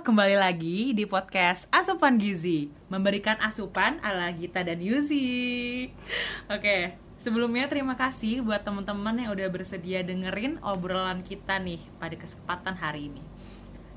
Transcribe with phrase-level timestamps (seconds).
[0.00, 5.92] kembali lagi di podcast Asupan Gizi Memberikan asupan ala Gita dan Yuzi
[6.48, 12.80] Oke, sebelumnya terima kasih buat teman-teman yang udah bersedia dengerin obrolan kita nih pada kesempatan
[12.80, 13.20] hari ini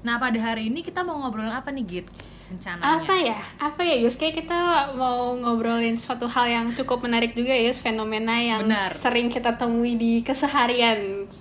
[0.03, 2.05] Nah, pada hari ini kita mau ngobrol apa nih, Git?
[2.51, 7.31] Rencananya apa ya apa ya Yus kayak kita mau ngobrolin suatu hal yang cukup menarik
[7.31, 8.91] juga ya Yus fenomena yang Benar.
[8.91, 11.31] sering kita temui di keseharian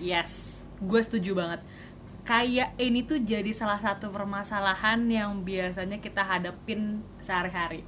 [0.00, 1.60] Yes, gue setuju banget.
[2.26, 7.86] Kayak ini tuh jadi salah satu permasalahan yang biasanya kita hadapin sehari-hari.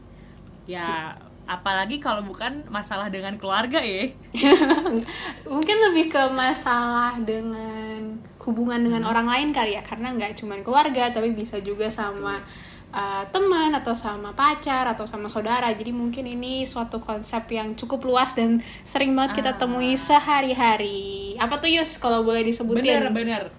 [0.62, 4.14] Ya, apalagi kalau bukan masalah dengan keluarga ya.
[5.48, 9.10] mungkin lebih ke masalah dengan hubungan dengan Hmm.
[9.10, 12.40] orang lain kali ya karena nggak cuma keluarga tapi bisa juga sama
[12.90, 18.04] uh, teman atau sama pacar atau sama saudara jadi mungkin ini suatu konsep yang cukup
[18.04, 19.58] luas dan sering banget kita Ah.
[19.58, 23.52] temui sehari-hari apa tuh Yus kalau boleh disebutin Bener-bener.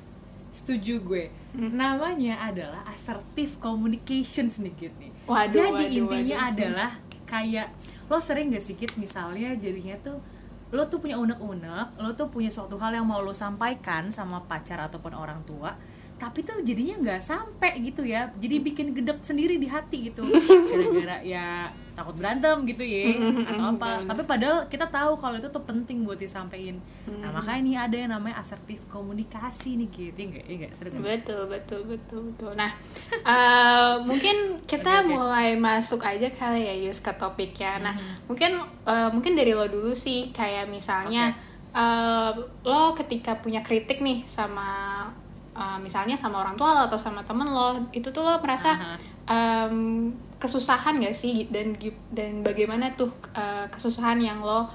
[0.69, 1.23] Setuju gue.
[1.57, 5.09] Namanya adalah assertive communication sedikit nih.
[5.25, 6.49] Waduh, Jadi waduh, intinya waduh.
[6.53, 6.91] adalah
[7.25, 7.73] kayak
[8.05, 10.21] lo sering gak sih Kit misalnya jadinya tuh
[10.69, 14.77] lo tuh punya unek-unek, lo tuh punya suatu hal yang mau lo sampaikan sama pacar
[14.77, 15.73] ataupun orang tua,
[16.19, 20.27] tapi tuh jadinya nggak sampai gitu ya, jadi bikin gedek sendiri di hati gitu,
[20.69, 23.11] gara-gara ya takut berantem gitu ya,
[23.43, 24.03] atau apa.
[24.03, 26.79] Tapi padahal kita tahu kalau itu tuh penting buat disampaikan.
[27.07, 30.45] Nah makanya nih ada yang namanya asertif komunikasi nih gitu, enggak?
[30.47, 30.99] Enggak sering.
[30.99, 32.51] Betul, betul, betul, betul.
[32.55, 32.71] Nah,
[33.19, 35.11] eh, mungkin kita Oke, oke.
[35.11, 37.79] mulai masuk aja kali ya Yus ke topiknya.
[37.81, 38.15] Nah, Mhm.
[38.27, 38.51] mungkin
[38.85, 41.35] eh, mungkin dari lo dulu sih, kayak misalnya
[41.69, 42.31] eh,
[42.63, 45.05] lo ketika punya kritik nih sama
[45.55, 48.95] eh, misalnya sama orang tua lo atau sama temen lo, itu tuh lo merasa Aha.
[49.29, 51.75] em, kesusahan gak sih dan
[52.13, 54.69] dan bagaimana tuh eh, kesusahan yang lo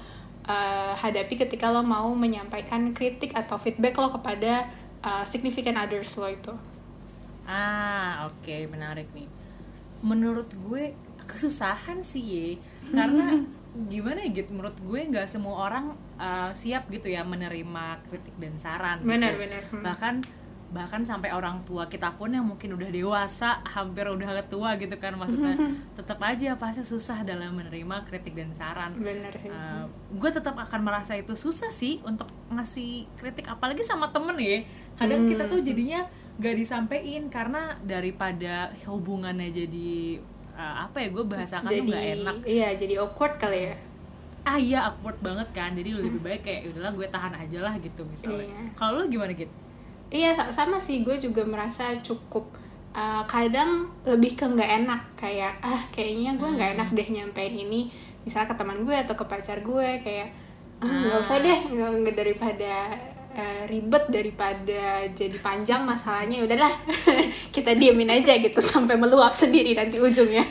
[0.45, 4.67] eh, hadapi ketika lo mau menyampaikan kritik atau feedback lo kepada
[5.01, 6.53] eh, significant others lo itu
[7.45, 9.29] Ah, oke, menarik nih.
[10.01, 10.97] Menurut gue
[11.29, 12.47] kesusahan sih ye.
[12.89, 13.41] karena
[13.91, 18.55] gimana ya gitu menurut gue nggak semua orang uh, siap gitu ya menerima kritik dan
[18.55, 19.09] saran gitu.
[19.09, 19.63] Benar, benar.
[19.67, 19.83] Hmm.
[19.83, 20.15] bahkan
[20.73, 25.13] bahkan sampai orang tua kita pun yang mungkin udah dewasa hampir udah tua gitu kan
[25.13, 25.55] maksudnya
[25.93, 28.91] tetap aja pasti susah dalam menerima kritik dan saran.
[28.97, 34.35] Bener Uh, gue tetap akan merasa itu susah sih untuk ngasih kritik apalagi sama temen
[34.41, 34.65] ya.
[34.97, 35.29] Kadang Hmm.
[35.31, 36.07] kita tuh jadinya
[36.41, 40.19] gak disampaikan karena daripada hubungannya jadi
[40.57, 42.35] uh, apa ya gue bahasakan tuh jadi gak enak.
[42.43, 43.75] iya jadi awkward kali ya?
[44.45, 45.71] Ah iya awkward banget kan.
[45.77, 48.43] Jadi lebih baik kayak udahlah gue tahan aja lah gitu misalnya.
[48.49, 48.61] Iya.
[48.75, 49.53] kalau lu gimana gitu
[50.09, 51.01] Iya sa- sama sih.
[51.01, 52.45] Gue juga merasa cukup
[52.91, 55.01] uh, kadang lebih ke nggak enak.
[55.17, 57.89] Kayak ah kayaknya gue nggak enak deh nyampein ini.
[58.23, 60.29] Misalnya ke teman gue atau ke pacar gue kayak
[60.79, 61.59] ah nggak usah deh.
[61.71, 62.73] Nggak daripada
[63.33, 66.39] uh, ribet daripada jadi panjang masalahnya.
[66.39, 66.73] Ya udahlah
[67.55, 70.45] kita diemin aja gitu sampai meluap sendiri nanti ujungnya.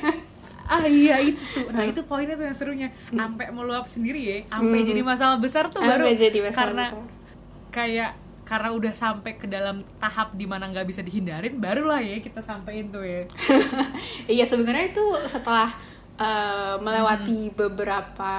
[0.64, 1.69] Ah iya itu tuh.
[1.69, 2.88] Nah itu poinnya tuh yang serunya.
[3.12, 7.04] Sampai meluap sendiri ya sampai jadi masalah besar tuh baru jadi masalah karena besar.
[7.69, 8.10] kayak
[8.44, 12.93] karena udah sampai ke dalam tahap di mana nggak bisa dihindarin barulah ya kita sampein
[12.93, 13.25] tuh ya.
[14.37, 15.72] Iya sebenarnya itu setelah
[16.21, 18.34] uh, melewati beberapa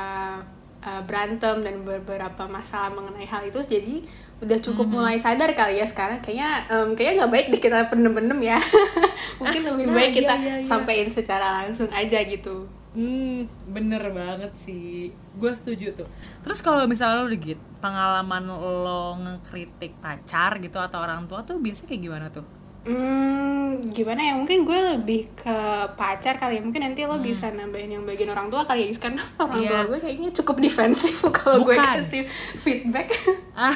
[0.85, 4.05] uh, berantem dan beberapa masalah mengenai hal itu jadi
[4.35, 6.21] udah cukup mulai sadar kali ya sekarang.
[6.21, 8.59] Kayaknya em, kayaknya nggak baik deh kita pendem-pendem ya.
[9.41, 10.67] Mungkin lebih nah, baik iya, kita iya, iya.
[10.67, 13.45] sampein secara langsung aja gitu hmm
[13.75, 15.11] bener banget sih.
[15.35, 16.07] Gue setuju tuh.
[16.43, 21.87] Terus kalau misalnya lo digit pengalaman lo ngekritik pacar gitu atau orang tua tuh biasanya
[21.91, 22.45] kayak gimana tuh
[22.85, 24.33] Hmm, gimana ya?
[24.35, 25.57] Mungkin gue lebih ke
[25.91, 26.61] pacar kali ya.
[26.61, 27.25] Mungkin nanti lo Hmm.
[27.25, 28.93] bisa nambahin yang bagian orang tua kali ya.
[28.95, 29.69] Karena orang Iya.
[29.71, 33.09] tua gue kayaknya cukup defensif kalau gue kasih feedback.
[33.53, 33.73] ah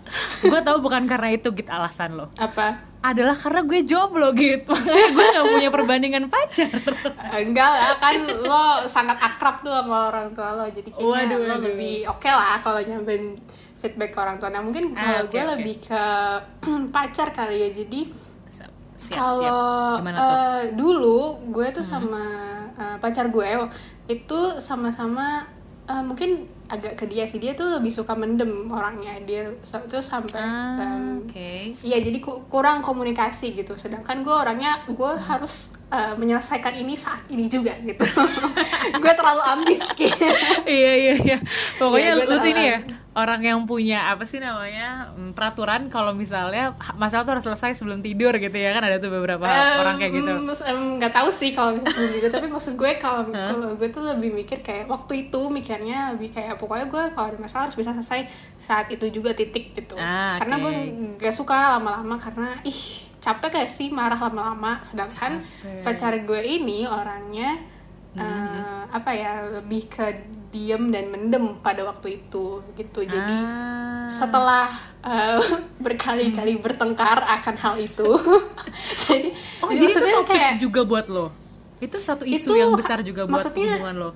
[0.42, 2.80] gue tahu bukan karena itu git alasan lo Apa?
[3.02, 6.70] adalah karena gue jomblo gitu makanya gue gak punya perbandingan pacar
[7.36, 10.64] Enggak lah, kan lo sangat akrab tuh sama orang tua lo.
[10.66, 11.60] Jadi kayaknya Waduh, lo waduh.
[11.66, 13.36] lebih oke lah kalau nyampein
[13.76, 14.48] feedback ke orang tua.
[14.48, 15.50] Nah mungkin Ah, kalau oke, gue oke.
[15.52, 16.02] lebih ke
[16.94, 17.70] pacar kali ya.
[17.70, 18.00] Jadi
[18.96, 19.20] siap siap.
[19.20, 20.36] Kalau gimana tuh?
[20.36, 21.18] eh, dulu
[21.50, 22.24] gue tuh sama
[22.74, 23.48] eh, pacar gue
[24.06, 25.46] itu sama-sama
[25.86, 26.30] eh, mungkin
[26.66, 27.38] agak ke dia sih.
[27.38, 29.14] Dia tuh lebih suka mendem orangnya.
[29.22, 29.54] Dia
[29.86, 31.52] tuh sampai ah, em, oke.
[31.80, 33.78] Iya jadi ku- kurang komunikasi gitu.
[33.78, 38.02] Sedangkan gue orangnya gue harus uh, menyelesaikan ini saat ini juga gitu.
[39.02, 40.26] gue terlalu ambis gitu.
[40.66, 41.38] iya iya iya.
[41.78, 42.78] Pokoknya gue lu ini ya
[43.16, 48.04] orang yang punya apa sih namanya mm, peraturan kalau misalnya masalah tuh harus selesai sebelum
[48.04, 48.74] tidur gitu ya.
[48.76, 50.30] Kan ada tuh beberapa orang kayak gitu.
[51.00, 54.60] nggak tahu sih kalau misalnya gitu tapi maksud gue kalau kalau gue tuh lebih mikir
[54.60, 58.28] kayak waktu itu mikirnya lebih kayak pokoknya gue kalau ada masalah harus bisa selesai
[58.58, 59.96] saat itu juga titik gitu.
[59.96, 60.72] Ah, karena gue
[61.16, 65.82] nggak suka lama-lama karena ih capek gak sih marah lama-lama sedangkan Capek.
[65.82, 67.58] pacar gue ini orangnya
[68.16, 68.24] Hmm.
[68.24, 70.06] eh, apa ya lebih ke
[70.48, 74.08] diem dan mendem pada waktu itu gitu jadi Ah.
[74.08, 74.72] setelah
[75.04, 75.36] eh,
[75.84, 78.08] berkali-kali bertengkar akan hal itu
[79.04, 81.28] jadi, Oh, jadi maksudnya itu topik kayak juga buat lo.
[81.76, 84.10] Itu satu isu Itu, yang besar juga buat hubungan lo.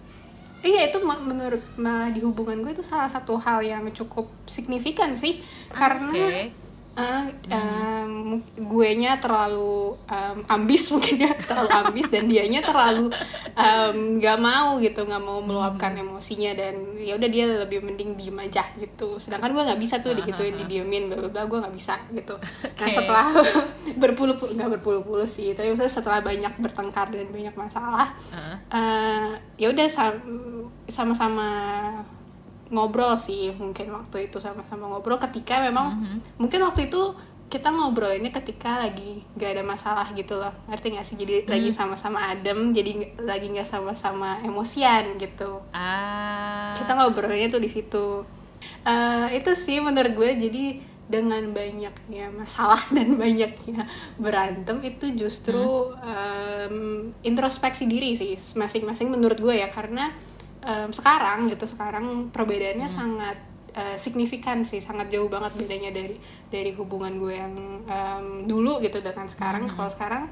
[0.61, 1.61] Iya itu menurut
[2.09, 6.57] di hubungan gue itu salah satu hal yang cukup signifikan sih karena Oke.
[6.97, 13.13] Uh, um, guenya terlalu um, ambis mungkin ya terlalu ambis dan dianya terlalu
[13.55, 18.65] um, mau gitu nggak mau meluapkan emosinya dan ya udah dia lebih mending diem aja
[18.79, 22.35] gitu sedangkan gue nggak bisa tuh dikituin didiemin bla bla gue nggak bisa gitu
[22.79, 22.95] nah Oke.
[22.95, 23.27] setelah
[24.03, 28.57] berpuluh-puluh nggak berpuluh-puluh sih tapi maksudnya setelah banyak bertengkar dan banyak masalah Heeh.
[28.73, 31.49] eh ya udah sam- sama-sama
[32.71, 36.01] ngobrol sih mungkin waktu itu sama-sama ngobrol ketika memang
[36.39, 37.15] mungkin waktu itu
[37.51, 41.19] kita ngobrol ini ketika lagi gak ada masalah gitu loh ngerti gak sih?
[41.19, 45.59] Jadi lagi sama-sama adem jadi lagi nggak sama-sama emosian gitu.
[45.75, 46.79] Ah.
[46.79, 48.23] kita ngobrolnya tuh di situ.
[48.87, 50.65] Eh, itu sih menurut gue jadi
[51.11, 59.59] dengan banyaknya masalah dan banyaknya berantem itu justru em, introspeksi diri sih masing-masing menurut gue
[59.59, 60.15] ya karena
[60.62, 63.37] em, sekarang gitu sekarang perbedaannya sangat
[63.71, 67.55] eh, signifikan sih sangat jauh banget bedanya dari dari hubungan gue yang
[67.85, 69.65] em, dulu gitu dengan sekarang.
[69.67, 70.25] Kalau sekarang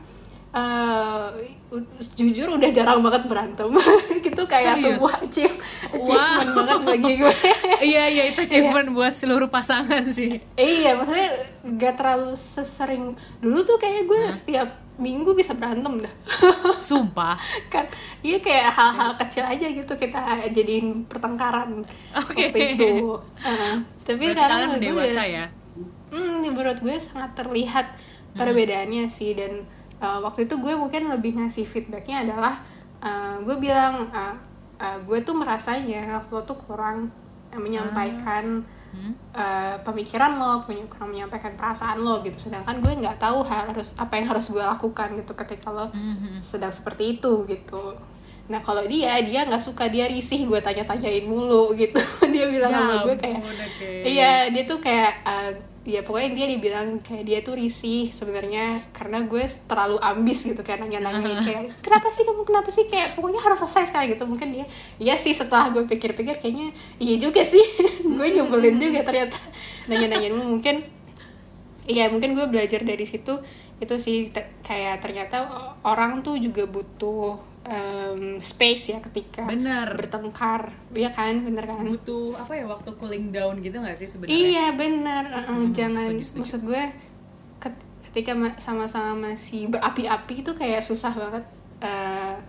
[0.49, 1.29] eh,
[1.71, 1.85] u-
[2.15, 3.69] jujur udah jarang banget berantem.
[4.25, 4.97] Gitu kayak Serius?
[4.97, 5.57] sebuah achieve
[5.91, 7.35] achievement banget bagi gue.
[7.89, 10.41] Iya iya itu achievement buat seluruh pasangan sih.
[10.57, 11.29] iya maksudnya
[11.77, 13.05] gak terlalu sesering.
[13.39, 16.15] Dulu tuh kayak gue setiap minggu bisa berantem dah
[16.89, 17.39] Sumpah.
[17.71, 17.87] kan
[18.21, 20.19] iya kayak hal-hal kecil aja gitu kita
[20.51, 22.51] jadiin pertengkaran Oke.
[22.51, 23.75] waktu itu Heeh.
[24.03, 25.45] tapi Berarti sekarang gue dewasa ya.
[26.11, 27.87] hmm, menurut gue sangat terlihat
[28.35, 29.65] perbedaannya sih dan
[29.99, 32.55] uh, waktu itu gue mungkin lebih ngasih feedbacknya adalah
[32.99, 34.35] uh, gue bilang uh,
[34.79, 37.11] uh, gue tuh merasanya lo tuh kurang
[37.51, 38.78] uh, menyampaikan Hmm?
[39.33, 42.49] Uh, pemikiran lo, punya kurang menyampaikan perasaan lo gitu.
[42.49, 46.41] Sedangkan gue nggak tahu harus apa yang harus gue lakukan gitu ketika lo Mhm.
[46.41, 47.95] sedang seperti itu gitu.
[48.49, 52.01] Nah kalau dia dia nggak suka dia risih gue tanya-tanyain mulu gitu.
[52.33, 53.91] dia bilang Ya sama gue kayak oke.
[54.03, 55.53] Iya, dia tuh kayak uh,
[55.89, 60.85] ya pokoknya dia dibilang kayak dia tuh risih sebenarnya karena gue terlalu ambis gitu kayak
[60.85, 62.85] nanya-nanya kayak kenapa sih kamu kenapa sih?
[62.93, 64.29] Kayak pokoknya harus selesai sekali gitu.
[64.29, 64.67] Mungkin dia
[65.01, 67.65] iya sih setelah gue pikir-pikir kayaknya iya juga sih.
[68.19, 69.41] Gue nyebelin juga ternyata
[69.89, 70.37] nanya-nanyain.
[70.37, 70.77] Mungkin
[71.89, 73.41] iya mungkin gue belajar dari situ.
[73.81, 75.49] Itu sih te- kayak ternyata
[75.89, 79.93] orang tuh juga butuh em, space ya ketika Bener.
[79.93, 80.73] bertengkar.
[80.91, 81.45] Iya kan?
[81.45, 81.85] Bener kan?
[81.85, 84.33] Butuh apa ya waktu cooling down gitu gak sih sebenarnya?
[84.35, 86.09] Iya benar, uh-uh, Hmm, jangan.
[86.09, 86.39] setuju, setuju.
[86.41, 86.83] maksud gue
[87.59, 91.45] ket- ketika ma- sama-sama masih berapi-api itu kayak susah banget
[91.85, 92.41] uh,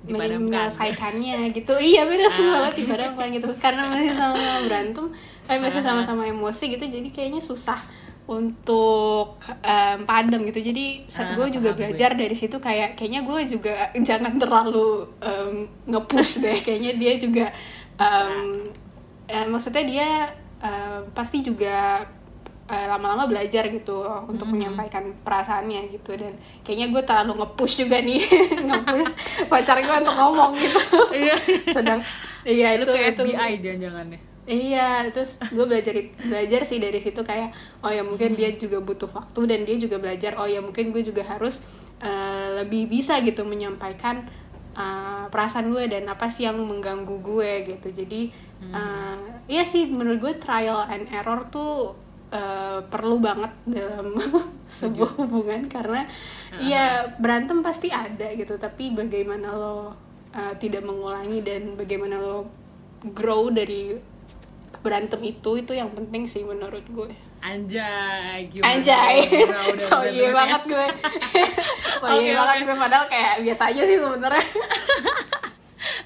[0.00, 1.76] menyelesaikannya gitu.
[1.76, 3.48] Iya benar susah Ah, banget dipadamkan gitu.
[3.60, 5.06] Karena masih sama-sama berantem,
[5.44, 7.78] eh masih sama-sama emosi gitu jadi kayaknya susah
[8.30, 10.62] untuk em, padam gitu.
[10.62, 15.66] Jadi saat Ah, gue juga belajar dari situ kayak kayaknya gue juga jangan terlalu em,
[15.84, 16.58] nge-push deh.
[16.62, 17.46] Kayaknya dia juga
[19.26, 20.08] eh, maksudnya dia
[20.60, 22.06] eh, pasti juga
[22.66, 28.22] eh, lama-lama belajar gitu untuk menyampaikan perasaannya gitu dan kayaknya gue terlalu nge-push juga nih
[28.66, 29.12] nge-push
[29.50, 30.78] pacar gue untuk ngomong gitu
[31.10, 31.34] Iya.
[31.76, 31.98] sedang
[32.46, 34.22] iya itu kayak itu FBI jangan-jangan deh.
[34.48, 37.52] Iya, terus gue belajar belajar sih dari situ kayak
[37.84, 41.02] oh ya mungkin dia juga butuh waktu dan dia juga belajar oh ya mungkin gue
[41.04, 41.60] juga harus
[42.00, 44.26] eh, lebih bisa gitu menyampaikan
[44.74, 47.88] eh, perasaan gue dan apa sih yang mengganggu gue gitu.
[47.94, 48.32] Jadi
[48.74, 51.94] eh, iya sih menurut gue trial and error tuh
[52.32, 54.16] eh, perlu banget dalam
[54.80, 56.08] sebuah hubungan karena
[56.58, 58.56] iya berantem pasti ada gitu.
[58.58, 59.94] Tapi bagaimana lo
[60.34, 62.48] eh, tidak mengulangi dan bagaimana lo
[63.16, 64.09] grow dari
[64.80, 67.10] berantem itu itu yang penting sih menurut gue
[67.40, 68.68] Anjay, gimana?
[68.74, 70.86] anjay Udah, udah, so udah, iya udah, banget gue
[72.00, 72.64] so Oke, iya banget oke.
[72.64, 74.44] gue padahal kayak biasa aja sih sebenarnya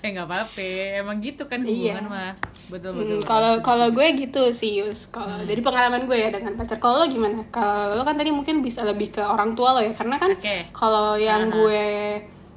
[0.01, 0.69] Eh nggak apa-apa,
[1.01, 1.97] emang gitu kan Iya.
[1.97, 2.33] hubungan mah.
[2.67, 3.19] Betul Hmm, betul.
[3.25, 3.65] kalau betul.
[3.65, 5.45] kalau gue gitu sih Yus kalau Hmm.
[5.45, 8.81] dari pengalaman gue ya dengan pacar kalau lo gimana kalau lo kan tadi mungkin bisa
[8.83, 10.69] lebih ke orang tua lo ya karena kan Oke.
[10.71, 11.53] kalau yang Aha.
[11.53, 11.85] gue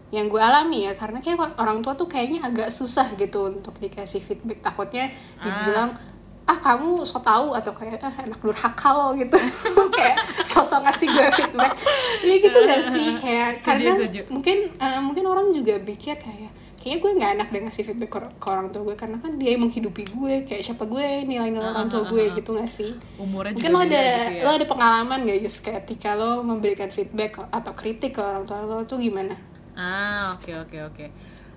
[0.07, 4.23] yang gue alami ya karena kayak orang tua tuh kayaknya agak susah gitu untuk dikasih
[4.23, 4.63] feedback.
[4.63, 5.11] Takutnya
[5.43, 5.99] dibilang
[6.47, 9.35] ah kamu so tahu atau kayak ah anak durhaka lo gitu.
[9.97, 11.75] Kayak sosok ngasih gue feedback.
[12.23, 13.07] Ya gitu gak sih?
[13.19, 14.21] Kayak Setuju, karena setuju.
[14.31, 18.19] mungkin eh, mungkin orang juga pikir kayak kayaknya gue nggak enak deh ngasih feedback ke,
[18.39, 21.91] ke orang tua gue karena kan dia yang menghidupi gue kayak siapa gue nilai-nilai orang
[21.91, 22.95] tua gue gitu gak sih?
[23.19, 24.43] Umurnya mungkin juga lo ada gitu ya.
[24.47, 28.87] lo ada pengalaman gak Yus ketika lo memberikan feedback atau kritik ke orang tua lo
[28.87, 29.35] tuh gimana
[29.77, 31.05] Ah, oke oke oke.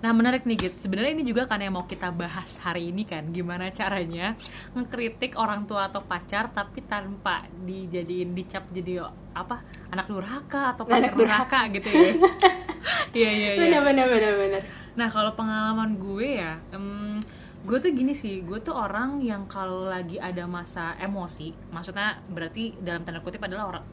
[0.00, 0.80] Nah, menarik nih, Git.
[0.80, 4.32] Sebenarnya ini juga kan yang mau kita bahas hari ini kan, gimana caranya
[4.72, 9.60] ngekritik orang tua atau pacar tapi tanpa dijadiin dicap jadi apa?
[9.92, 11.60] anak durhaka atau pacar Anak durhaka.
[11.72, 12.12] gitu ya.
[13.10, 13.60] Iya, iya, iya.
[13.60, 14.62] bener bener bener bener
[14.94, 17.18] Nah kalau pengalaman gue ya, em,
[17.60, 22.72] gue tuh gini sih, gue tuh orang yang kalau lagi ada masa emosi, maksudnya berarti
[22.78, 23.84] dalam tanda kutip adalah orang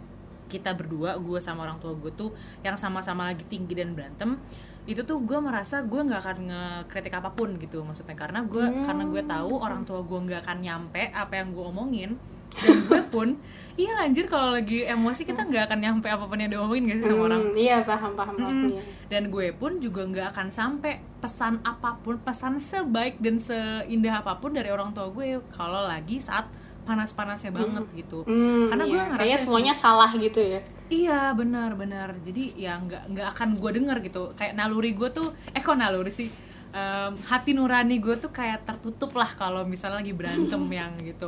[0.47, 4.39] kita berdua, gue sama orang tua gue tuh yang sama-sama lagi tinggi dan berantem,
[4.83, 9.03] itu tuh gue merasa gue nggak akan ngekritik apa pun gitu, maksudnya karena gue karena
[9.05, 12.11] gue tahu orang tua gue nggak akan nyampe apa yang gue omongin
[12.57, 13.27] dan gue pun
[13.77, 17.05] iya lanjut kalau lagi emosi kita nggak akan nyampe apa pun yang diomongin gak sih
[17.05, 18.69] sama orang Hmm, iya paham paham paham Mm.
[18.71, 18.81] iya.
[19.07, 24.39] dan gue pun juga nggak akan sampai pesan apa pun pesan sebaik dan seindah apa
[24.39, 26.47] pun dari orang tua gue kalau lagi saat
[26.87, 28.23] panas-panasnya banget gitu.
[28.23, 29.03] Hmm, karena gue iya.
[29.11, 30.61] ngerasa kayaknya sih- semuanya salah gitu ya.
[30.87, 34.23] Iya benar-benar jadi ya nggak nggak akan gue denger gitu.
[34.39, 36.31] Kayak naluri gue tuh eh kok naluri sih?
[36.67, 41.27] Em, hati nurani gue tuh kayak tertutup lah kalau misalnya lagi berantem yang gitu.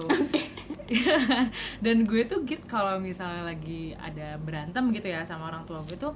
[1.83, 5.97] Dan gue tuh gitu kalau misalnya lagi ada berantem gitu ya sama orang tua gue
[5.99, 6.15] tuh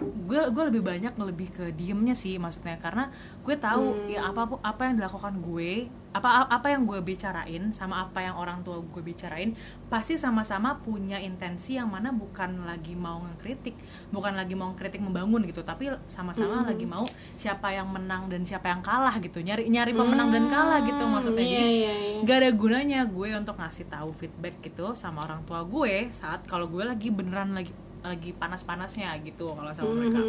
[0.00, 2.80] gue gue lebih banyak lebih ke diemnya sih maksudnya.
[2.80, 3.12] Karena
[3.44, 8.18] gue tahu ya apa apa yang dilakukan gue apa apa yang gue bicarain sama apa
[8.18, 9.54] yang orang tua gue bicarain
[9.86, 13.78] pasti sama-sama punya intensi yang mana bukan lagi mau ngekritik
[14.10, 15.62] bukan lagi mau kritik membangun gitu.
[15.62, 17.06] Tapi sama-sama lagi mau
[17.38, 19.38] siapa yang menang dan siapa yang kalah gitu.
[19.44, 21.44] Nyari nyari pemenang dan kalah gitu maksudnya.
[21.44, 22.18] Iya, jadi iya, iya.
[22.26, 26.66] gak ada gunanya gue untuk ngasih tahu feedback gitu sama orang tua gue saat kalau
[26.66, 30.20] gue lagi beneran lagi lagi panas-panasnya gitu kalau sama mereka.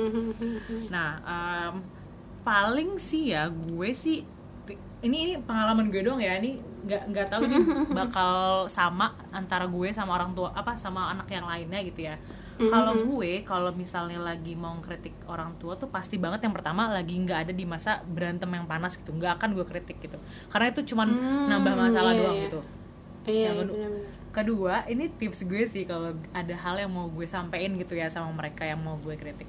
[0.90, 1.76] Nah, em,
[2.42, 4.26] paling sih ya gue sih
[5.02, 7.58] ini ini pengalaman gue dong ya ini nggak nggak tahu ini
[7.98, 8.32] bakal
[8.66, 12.16] sama antara gue sama orang tua apa sama anak yang lainnya gitu ya.
[12.62, 17.18] Kalau gue kalau misalnya lagi mau kritik orang tua tuh pasti banget yang pertama lagi
[17.18, 20.94] nggak ada di masa berantem yang panas gitu nggak akan gue kritik gitu karena itu
[20.94, 21.10] cuman
[21.50, 22.44] nambah masalah iya, doang iya.
[22.46, 22.60] gitu
[23.26, 24.21] iya Yang kedua- bener-bener.
[24.32, 28.32] Kedua ini tips gue sih kalau ada hal yang mau gue sampein gitu ya sama
[28.32, 29.48] mereka yang mau gue kritik.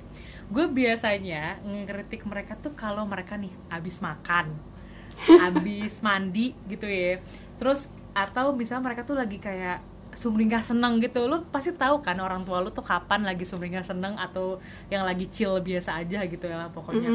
[0.51, 4.53] Gue biasanya ngekritik mereka tuh kalau mereka nih abis makan
[5.51, 7.23] abis mandi gitu ya.
[7.57, 11.25] Terus atau misalnya mereka tuh lagi kayak sumringah seneng gitu.
[11.25, 14.61] Lo pasti tahu kan orang tua lo tuh kapan lagi sumringah seneng atau
[14.93, 17.09] yang lagi chill biasa aja gitu ya pokoknya.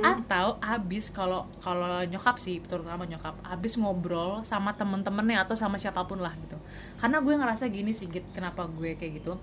[0.00, 6.04] Atau abis kalau kalau nyokap sih terutama nyokap abis ngobrol sama temen-temennya atau sama siapa
[6.08, 6.56] pun lah gitu.
[6.98, 9.36] Karena gue ngerasa gini sih Git, kenapa gue kayak gitu.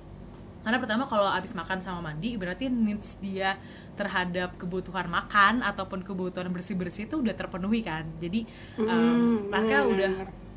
[0.66, 3.54] Karena pertama kalau abis makan sama mandi berarti needs dia
[3.96, 8.04] terhadap kebutuhan makan ataupun kebutuhan bersih bersih itu udah terpenuhi kan.
[8.18, 8.50] Jadi
[8.82, 10.12] um, Hmm, mereka udah.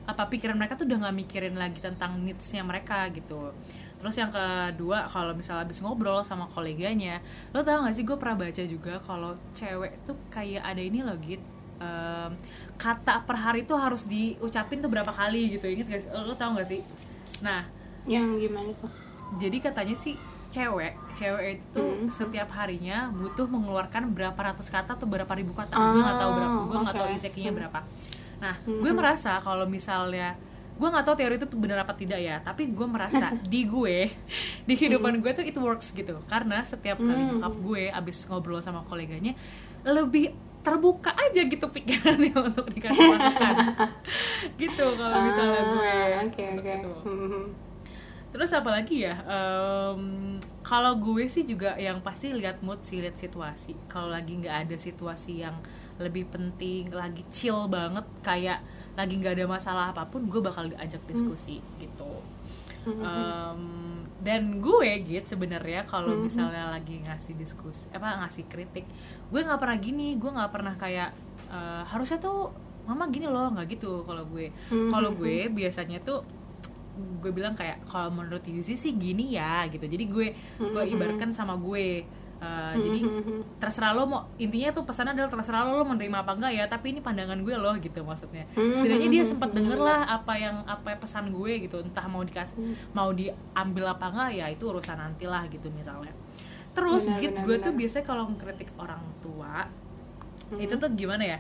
[0.09, 3.53] Apa pikiran mereka tuh udah nggak mikirin lagi tentang needsnya mereka gitu.
[3.99, 7.19] Terus yang kedua kalau misalnya abis ngobrol sama koleganya
[7.51, 11.19] lo tau gak sih gue pernah baca juga kalau cewek tuh kayak ada ini loh
[11.19, 11.43] git
[11.79, 12.31] em,
[12.79, 16.11] kata per hari tuh harus diucapin tuh berapa kali gitu inget gak sih?
[16.15, 16.81] Lo tau gak sih?
[17.43, 17.67] Nah
[18.09, 18.89] yang gimana tuh?
[19.37, 20.17] jadi katanya sih
[20.49, 22.09] cewek cewek itu Hmm.
[22.09, 25.75] setiap harinya butuh mengeluarkan berapa ratus kata atau berapa ribu kata.
[25.75, 27.17] Gue nggak tahu berapa gue nggak tahu oke.
[27.19, 27.79] exactnya berapa
[28.39, 30.39] nah gue merasa kalau misalnya
[30.79, 34.07] gue nggak tahu teori itu benar apa tidak ya tapi gue merasa di gue
[34.63, 37.43] di kehidupan gue tuh it works gitu karena setiap kali Hmm.
[37.43, 39.35] nyokap gue abis ngobrol sama koleganya
[39.83, 43.55] lebih terbuka aja gitu pikirannya untuk dikasih masukan
[44.63, 46.91] gitu kalau misalnya gue Ah, oke itu.
[47.07, 47.45] Mhm.
[48.29, 49.17] Terus apa lagi ya?
[49.25, 53.73] Em, kalau gue sih juga yang pasti lihat mood sih, lihat situasi.
[53.89, 55.57] Kalau lagi nggak ada situasi yang
[55.99, 58.63] lebih penting, lagi chill banget, kayak
[58.95, 62.23] lagi nggak ada masalah apa pun, gue bakal diajak diskusi gitu.
[62.89, 63.63] Em,
[64.19, 68.87] dan gue gitu sebenarnya kalau misalnya lagi ngasih diskusi, apa ngasih kritik,
[69.31, 71.11] gue nggak pernah gini, gue nggak pernah kayak
[71.51, 72.51] eh, harusnya tuh
[72.89, 74.49] mama gini loh, nggak gitu kalau gue.
[74.91, 76.25] Kalau gue biasanya tuh
[76.99, 79.87] gue bilang kayak kalau menurut Yusi sih gini ya gitu.
[79.87, 82.03] Jadi gue gue ibaratkan sama gue
[82.39, 83.01] Uh, jadi
[83.59, 86.95] terserah lo mau intinya tuh pesannya adalah terserah lo lo menerima apa enggak ya tapi
[86.95, 88.47] ini pandangan gue loh gitu maksudnya.
[88.55, 92.55] Setidaknya dia sempat denger lah apa yang apa pesan gue gitu entah mau dikasih
[92.95, 96.15] mau diambil apa enggak ya itu urusan nanti lah gitu misalnya.
[96.71, 97.67] Terus Benar, git benar, gue benar.
[97.67, 99.67] tuh biasanya kalau ngkritik orang tua
[100.63, 101.39] itu tuh gimana ya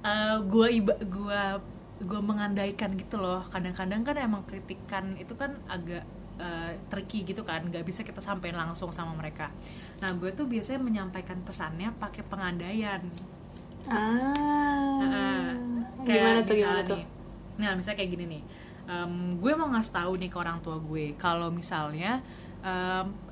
[0.00, 1.42] Eh, gue iba gue
[2.00, 3.44] gue mengandaikan gitu loh.
[3.52, 6.08] Kadang-kadang kan emang kritikan itu kan agak
[6.40, 9.52] eh, tricky gitu kan nggak bisa kita sampein langsung sama mereka.
[10.00, 13.04] Nah gue tuh biasanya menyampaikan pesannya pakai pengandaian.
[13.84, 15.44] Ah Heeh.
[16.04, 16.96] Kayak gimana tuh gimana tuh?
[16.96, 17.06] nih,
[17.60, 18.42] nah misalnya kayak gini nih
[18.88, 22.24] em, gue mau ngasih tahu nih ke orang tua gue kalau misalnya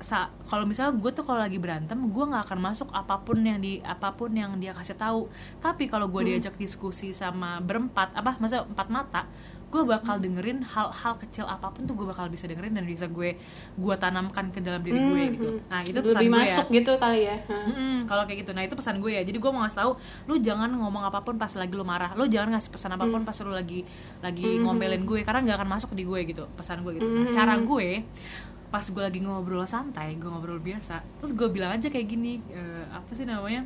[0.01, 3.61] sa- kalau misalnya gue tuh kalau lagi berantem gue nggak akan masuk apa pun yang
[3.61, 5.29] di apa pun yang dia kasih tahu.
[5.61, 9.21] Tapi kalau gue diajak diskusi sama berempat apa masa empat mata
[9.69, 13.37] gue bakal dengerin hal-hal kecil apa pun tuh gue bakal bisa dengerin dan bisa gue
[13.77, 15.47] gue tanamkan ke dalam diri gue Hmm, gitu.
[15.47, 15.69] hmm.
[15.69, 16.75] nah itu pesan lebih gue masuk ya.
[16.81, 17.37] gitu kali ya.
[17.45, 18.51] Mm-mm, kalau kayak gitu.
[18.51, 19.21] Nah itu pesan gue ya.
[19.21, 19.91] Jadi gue mau ngasih tahu
[20.25, 22.17] lu jangan ngomong apa pun pas lagi lu marah.
[22.17, 23.85] Lu jangan ngasih pesan apa pun pas lu lagi
[24.19, 27.05] lagi ngomelin gue karena nggak akan masuk di gue gitu pesan gue gitu.
[27.05, 28.01] Nah, cara gue
[28.69, 32.85] pas gue lagi ngobrol santai gue ngobrol biasa terus gue bilang aja kayak gini eh,
[32.93, 33.65] apa sih namanya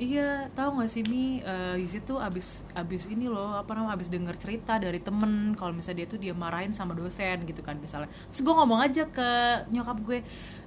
[0.00, 4.08] Iya, tahu gak sih Mi, eh Yuzi tuh abis abis ini loh, apa namanya, abis
[4.08, 8.08] denger cerita dari temen kalau misalnya dia tuh dia marahin sama dosen gitu kan misalnya.
[8.32, 9.28] Terus gue ngomong aja ke
[9.68, 10.18] nyokap gue,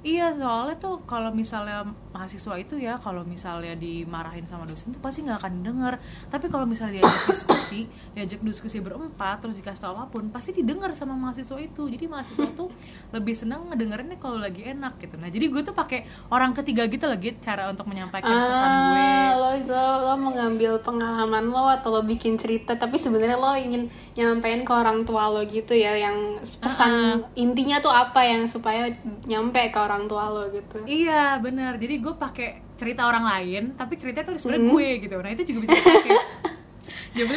[0.03, 5.25] iya soalnya tuh kalau misalnya mahasiswa itu ya kalau misalnya dimarahin sama dosen tuh pasti
[5.25, 5.93] nggak akan denger.
[6.29, 10.93] Tapi kalau misalnya diajak diskusi, diajak diskusi berempat terus dikasih tahu apa pun, pasti didengar
[10.93, 11.89] sama mahasiswa itu.
[11.89, 12.69] Jadi mahasiswa tuh
[13.09, 15.17] lebih seneng ngedengerinnya kalau lagi enak gitu.
[15.17, 19.01] Nah jadi gue tuh pakai orang ketiga gitu gitu cara untuk menyampaikan pesan gue.
[19.01, 23.89] Ah, lo, lo lo mengambil pengalaman lo atau lo bikin cerita tapi sebenarnya lo ingin
[24.13, 28.93] nyampein ke orang tua lo gitu ya yang pesan intinya tuh apa yang supaya
[29.25, 31.77] nyampe ke orang tua lo gitu Iya benar.
[31.77, 34.41] Jadi gue pakai cerita orang lain, tapi ceritanya tuh Hmm.
[34.41, 35.15] sebenarnya gue gitu.
[35.17, 36.11] Nah itu juga bisa dipakai.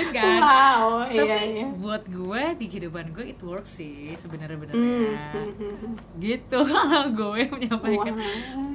[0.08, 0.40] Kan?
[0.40, 5.20] wow Tapi iya iya buat gue di kehidupan gue it works sih sebenarnya Hmm, benernya.
[5.36, 5.92] hmm, hmm, hmm.
[6.16, 8.14] Gitu kalau gue menyampaikan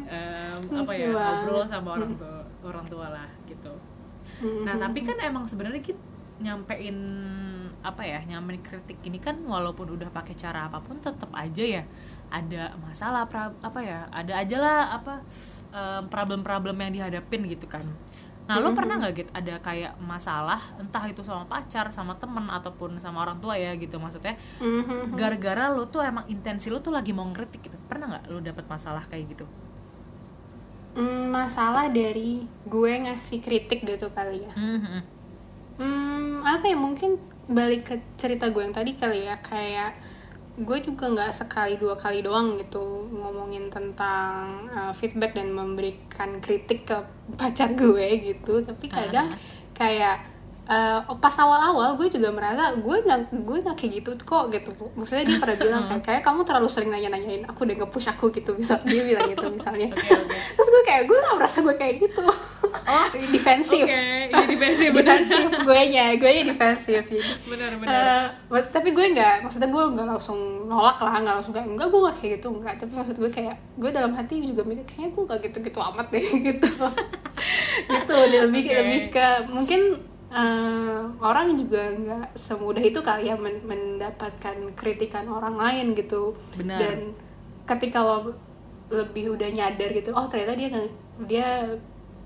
[0.06, 3.74] em, Lucu apa ya ngobrol sama orang tua orang tua lah gitu.
[4.62, 6.02] Nah tapi kan emang sebenarnya kita
[6.38, 6.98] nyampein
[7.82, 11.84] apa ya nyampein kritik ini kan walaupun udah pakai cara apa pun tetap aja ya
[12.32, 15.14] ada masalah pra- apa ya ada aja lah apa
[15.76, 17.86] em, problem-problem yang dihadapin gitu kan.
[18.50, 23.00] Nah lo pernah nggak gitu ada kayak masalah entah itu sama pacar sama temen ataupun
[23.00, 25.04] sama orang tua ya gitu maksudnya hmm, hmm.
[25.16, 28.66] gara-gara lo tuh emang intensi lo tuh lagi mau ngeritik gitu pernah nggak lo dapet
[28.68, 29.46] masalah kayak gitu?
[30.92, 35.00] Hmm, masalah dari gue ngasih kritik gitu kali ya Mhm.
[35.80, 37.18] Hmm, apa ya mungkin
[37.50, 39.92] balik ke cerita gue yang tadi kali ya kayak
[40.60, 46.88] gue juga nggak sekali dua kali doang gitu ngomongin tentang uh, feedback dan memberikan kritik
[46.88, 46.98] ke
[47.40, 48.64] pacar gue gitu.
[48.64, 49.32] Tapi kadang
[49.72, 50.31] kayak
[50.72, 54.72] uh, pas awal-awal gue juga merasa gue nggak gue nggak kayak gitu kok gitu.
[54.96, 58.56] Maksudnya dia pernah bilang kayak kayak kamu terlalu sering nanya-nanyain aku dan nge-push aku gitu
[58.56, 59.92] bisa dia bilang gitu misalnya.
[59.92, 60.38] Oke oke.
[60.56, 62.26] terus gue kayak gue nggak merasa gue kayak gitu.
[62.72, 67.18] Oh, defensif Oke, ini defensif gue nya gue nya defensif jadi.
[67.46, 68.02] Benar benar.
[68.48, 70.40] But- tapi gue nggak maksudnya gue nggak langsung
[70.72, 73.56] nolak lah nggak langsung kayak enggak gue nggak kayak gitu enggak tapi maksud gue kayak
[73.76, 76.70] gue dalam hati juga mikir kayaknya gue nggak gitu gitu amat deh gitu.
[77.92, 78.76] Gitu lebih Oke.
[78.78, 79.82] lebih ke mungkin
[80.32, 86.32] eh, orang juga nggak semudah itu kali ya men- mendapatkan kritikan orang lain gitu.
[86.56, 86.80] Benar.
[86.80, 86.98] dan
[87.68, 88.32] ketika lo
[88.92, 90.68] lebih udah nyadar gitu oh ternyata dia
[91.24, 91.48] dia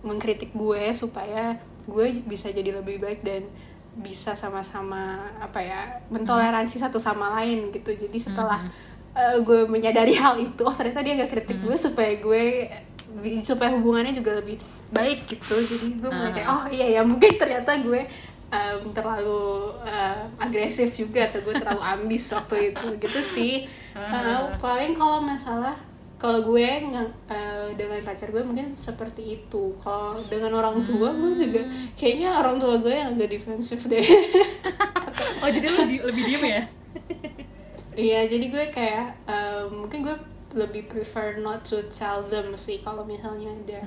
[0.01, 3.45] mengkritik gue supaya gue bisa jadi lebih baik dan
[3.95, 7.93] bisa sama-sama apa ya mentoleransi satu sama lain gitu.
[7.95, 8.59] Jadi setelah
[9.15, 12.43] eh, gue menyadari hal itu oh ternyata dia nggak kritik gue supaya gue
[13.39, 15.55] supaya hubungannya juga lebih baik gitu.
[15.55, 18.03] Jadi gue mulai kayak oh iya ya mungkin ternyata gue
[18.47, 19.43] em, terlalu
[19.81, 22.87] eh, agresif juga atau gue terlalu ambis waktu itu.
[22.99, 23.53] Gitu sih.
[23.95, 25.75] Eh, paling kalau masalah
[26.15, 29.75] kalau gue nggak eh, dengan pacar gue mungkin seperti itu.
[29.79, 31.63] Kalau dengan orang tua gue juga
[31.95, 34.03] kayaknya orang tua gue yang agak defensif deh.
[35.15, 36.61] Oh jadi di- lebih diem ya?
[37.95, 40.15] Iya, jadi gue kayak um, mungkin gue
[40.55, 43.81] lebih prefer not to tell them sih kalau misalnya ada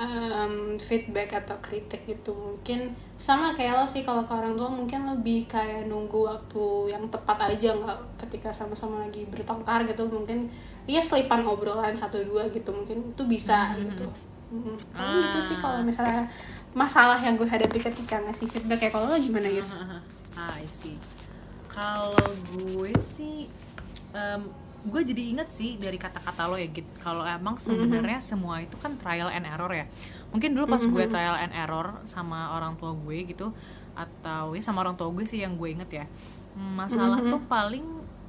[0.00, 2.32] um, feedback atau kritik gitu.
[2.32, 7.04] Mungkin sama kayak lo sih kalau ke orang tua mungkin lebih kayak nunggu waktu yang
[7.12, 10.08] tepat aja nggak ketika sama-sama lagi bertengkar gitu.
[10.08, 10.48] Mungkin
[10.88, 14.08] iya selipan obrolan satu dua gitu mungkin itu bisa gitu.
[14.50, 16.26] Mm, paling gitu sih kalau misalnya
[16.74, 19.78] masalah yang gue hadapi ketika ngasih feedback ya kalau lo gimana Yus?
[20.34, 20.98] Ah, I see.
[21.70, 22.18] Kalau
[22.50, 23.46] gue sih,
[24.10, 24.42] em,
[24.80, 26.88] gue jadi inget sih dari kata-kata lo ya, Git.
[27.04, 29.84] Kalau emang sebenarnya semua itu kan trial and error ya.
[30.32, 33.52] Mungkin dulu pas gue trial and error sama orang tua gue gitu,
[33.92, 36.06] atau ya sama orang tua gue sih yang gue inget ya.
[36.56, 37.84] Hmm, Masalah tuh paling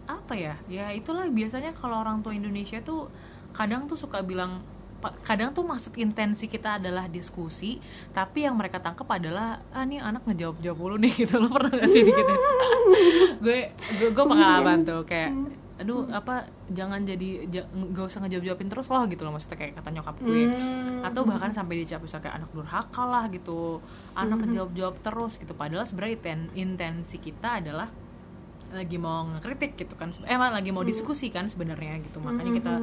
[0.10, 0.56] apa ya?
[0.68, 3.08] Ya itulah biasanya kalau orang tua Indonesia tuh
[3.56, 4.64] kadang tuh suka bilang
[5.26, 7.82] kadang tuh maksud intensi kita adalah diskusi
[8.14, 11.74] tapi yang mereka tangkap adalah ah nih anak ngejawab jawab mulu nih gitu lo pernah
[11.74, 12.22] gak sih gitu
[13.44, 15.34] gue gue gue pengalaman tuh kayak
[15.82, 16.36] aduh apa
[16.70, 20.16] jangan jadi ja- nggak usah ngejawab jawabin terus loh gitu loh maksudnya kayak kata nyokap
[20.20, 20.42] gue.
[20.46, 21.02] Hmm.
[21.02, 23.82] atau bahkan sampai dicap misalnya kayak anak durhaka lah gitu
[24.14, 25.52] anak ngejawab jawab terus gitu.
[25.52, 27.90] Padahal sebenarnya inten- intensi kita adalah
[28.72, 32.24] lagi mau ngekritik gitu kan eh emang lagi mau diskusi kan sebenarnya gitu.
[32.24, 32.74] Makanya kita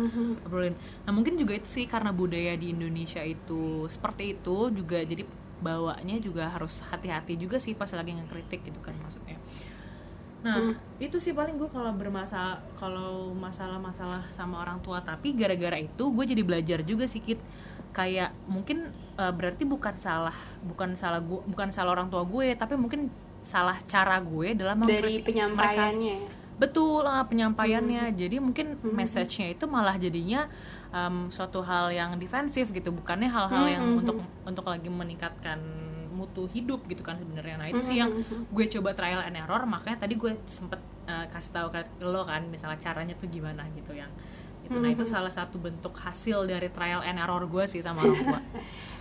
[0.44, 0.74] obrolin.
[1.06, 5.24] Nah mungkin juga itu sih karena budaya di Indonesia itu seperti itu juga jadi
[5.58, 9.37] bawanya juga harus hati-hati juga sih pas lagi ngekritik gitu kan maksudnya
[10.38, 10.70] nah
[11.02, 15.02] itu sih paling gue kalau bermasalah kalau masalah-masalah sama orang tua.
[15.02, 17.42] Tapi gara-gara itu gue jadi belajar juga sih Kit.
[17.90, 22.78] Kayak mungkin eh, berarti bukan salah bukan salah gue bukan salah orang tua gue tapi
[22.78, 23.10] mungkin
[23.42, 26.16] salah cara gue dalam dari mereka penyampaiannya.
[26.22, 26.30] Ya.
[26.58, 28.14] betul lah penyampaiannya.
[28.18, 30.50] Jadi mungkin message-nya itu malah jadinya
[30.92, 35.60] em, suatu hal yang defensif gitu bukannya hal-hal yang untuk untuk lagi meningkatkan
[36.18, 37.54] mutu hidup gitu kan sebenarnya.
[37.56, 38.10] Nah itu sih yang
[38.48, 42.42] gue coba trial and error makanya tadi gue sempet eh, kasih tahu ke lo kan
[42.44, 44.10] misalnya caranya tuh gimana gitu yang
[44.60, 44.74] itu.
[44.74, 48.40] Nah itu salah satu bentuk hasil dari trial and error gue sih sama orang tua.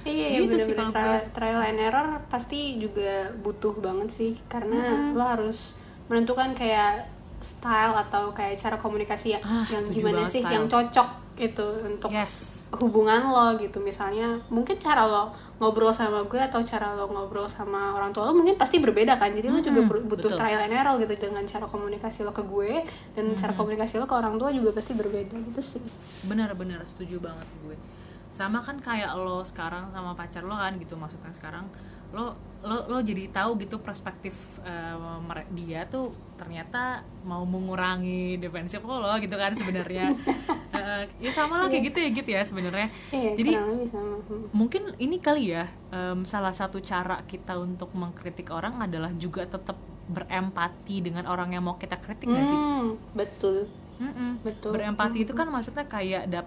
[0.08, 0.88] Iya, iya Gitu sih bener-bener.
[0.88, 5.76] kalau trial, trial and error pasti juga butuh banget sih karena lo harus
[6.08, 10.54] menentukan kayak style atau kayak cara komunikasi ya- Ah, yang gimana sih style.
[10.54, 12.70] yang cocok gitu untuk yes.
[12.74, 13.78] hubungan lo gitu.
[13.80, 18.34] Misalnya mungkin cara lo ngobrol sama gue atau cara lo ngobrol sama orang tua lo
[18.38, 19.34] mungkin pasti berbeda kan.
[19.34, 20.38] Jadi lo juga Mm-mm, per- butuh betul.
[20.38, 22.86] trial and error gitu dengan cara komunikasi lo ke gue
[23.18, 25.82] dan cara komunikasi lo ke orang tua juga pasti berbeda gitu sih.
[26.30, 27.74] Benar-benar setuju banget gue.
[28.38, 31.66] Sama kan kayak lo sekarang sama pacar lo kan gitu maksudnya sekarang
[32.10, 34.34] lo lo lo jadi tahu gitu perspektif
[35.20, 40.12] mere- dia tuh ternyata mau mengurangi defensif lo lo gitu kan sebenarnya
[40.68, 43.52] Eh, ya sama lah kayak gitu ya gitu ya sebenarnya iya jadi
[43.88, 44.46] sama Hmm.
[44.52, 49.76] mungkin ini kali ya em, salah satu cara kita untuk mengkritik orang adalah juga tetap
[50.08, 53.68] berempati dengan orang yang mau kita kritik gak sih Hmm, betul
[53.98, 54.46] Mm-mm.
[54.46, 54.78] Betul.
[54.78, 56.46] Berempati itu kan maksudnya kayak dap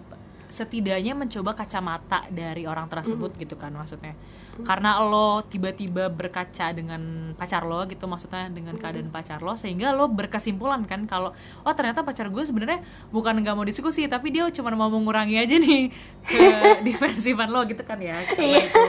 [0.50, 4.18] setidaknya mencoba kacamata dari orang tersebut gitu kan maksudnya.
[4.60, 10.10] Karena lo tiba-tiba berkaca dengan pacar lo gitu maksudnya dengan keadaan pacar lo sehingga lo
[10.12, 11.32] berkesimpulan kan kalau
[11.64, 15.56] oh ternyata pacar gue sebenarnya bukan nggak mau diskusi tapi dia cuma mau mengurangi aja
[15.56, 15.88] nih
[16.26, 16.46] ke
[16.86, 18.20] defensifan lo gitu kan ya.
[18.26, 18.84] Karena itu.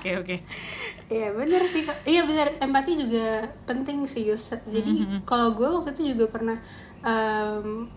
[0.00, 0.36] Oke oke.
[1.12, 1.84] Iya bener sih.
[2.08, 4.48] Iya bener empati juga penting sih Yus.
[4.48, 6.56] Jadi kalau gue waktu itu juga pernah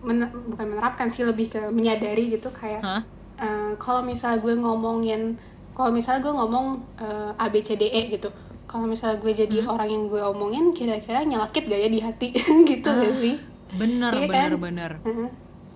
[0.02, 3.02] mener- bukan menerapkan sih lebih ke menyadari gitu kayak Hah?
[3.36, 5.38] eh, kalau misalnya gue ngomongin
[5.70, 6.66] kalau misalnya gue ngomong
[6.96, 8.28] eh, A B C D E gitu.
[8.66, 12.28] Kalau misalnya gue jadi orang yang gue omongin kira-kira nyelakit gak ya di hati
[12.66, 13.38] gitu gak sih?
[13.72, 14.60] Bener Iya bener kan?
[14.60, 14.90] bener.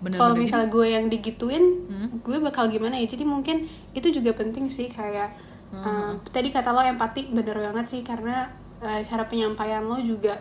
[0.01, 2.09] Bener kalau misalnya gue yang digituin Hmm.
[2.19, 5.31] gue bakal gimana ya jadi mungkin itu juga penting sih kayak
[5.71, 5.79] Hmm.
[5.79, 10.35] uh, tadi kata lo empati bener banget sih karena uh, cara penyampaian lo juga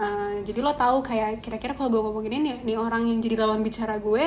[0.00, 3.60] uh, jadi lo tahu kayak kira-kira kalau gue ngomongin ini nih orang yang jadi lawan
[3.60, 4.24] bicara gue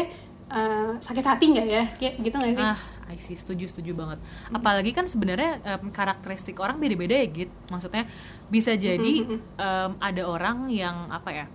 [0.49, 1.83] uh, sakit hati nggak ya
[2.19, 2.79] gitu nggak sih Ah,
[3.09, 4.21] I see, setuju setuju banget.
[4.53, 7.49] Apalagi kan sebenarnya em, karakteristik orang beda-beda ya, Git.
[7.73, 8.05] Maksudnya
[8.53, 9.25] bisa jadi
[9.57, 11.45] em, ada orang yang apa ya?